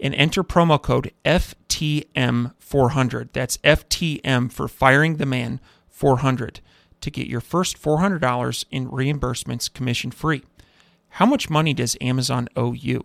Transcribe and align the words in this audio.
and 0.00 0.14
enter 0.14 0.42
promo 0.42 0.80
code 0.80 1.12
FTM400. 1.24 3.28
That's 3.32 3.58
FTM 3.58 4.50
for 4.50 4.66
Firing 4.66 5.16
the 5.16 5.26
Man 5.26 5.60
400 5.88 6.60
to 7.00 7.10
get 7.10 7.26
your 7.26 7.40
first 7.40 7.80
$400 7.80 8.64
in 8.70 8.88
reimbursements 8.88 9.72
commission 9.72 10.10
free. 10.10 10.42
How 11.14 11.26
much 11.26 11.50
money 11.50 11.74
does 11.74 11.96
Amazon 12.00 12.48
owe 12.56 12.72
you? 12.72 13.04